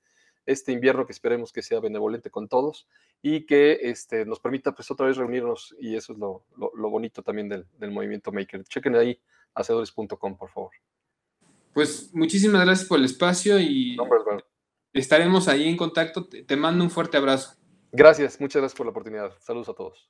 este 0.46 0.72
invierno 0.72 1.06
que 1.06 1.14
esperemos 1.14 1.52
que 1.52 1.62
sea 1.62 1.80
benevolente 1.80 2.30
con 2.30 2.48
todos 2.48 2.88
y 3.22 3.46
que 3.46 3.80
este, 3.84 4.26
nos 4.26 4.40
permita 4.40 4.74
pues 4.74 4.90
otra 4.92 5.06
vez 5.06 5.18
reunirnos 5.18 5.76
y 5.80 5.96
eso 5.96 6.14
es 6.14 6.20
lo, 6.20 6.44
lo, 6.58 6.90
bonito 6.90 7.22
también 7.22 7.48
del, 7.50 7.66
del, 7.78 7.92
movimiento 7.92 8.32
maker. 8.32 8.64
Chequen 8.64 8.96
ahí 8.96 9.20
hacedores.com, 9.54 10.38
por 10.38 10.50
favor. 10.50 10.72
Pues 11.74 12.14
muchísimas 12.14 12.66
gracias 12.66 12.88
por 12.88 13.00
el 13.00 13.06
espacio 13.06 13.60
y 13.60 13.98
estaremos 14.94 15.48
ahí 15.48 15.70
en 15.70 15.78
contacto. 15.78 16.28
Te 16.28 16.56
mando 16.58 16.84
un 16.84 16.90
fuerte 16.90 17.18
abrazo. 17.18 17.56
Gracias, 17.92 18.40
muchas 18.40 18.62
gracias 18.62 18.78
por 18.78 18.86
la 18.86 18.92
oportunidad. 18.92 19.38
Saludos 19.40 19.70
a 19.70 19.74
todos. 19.74 20.10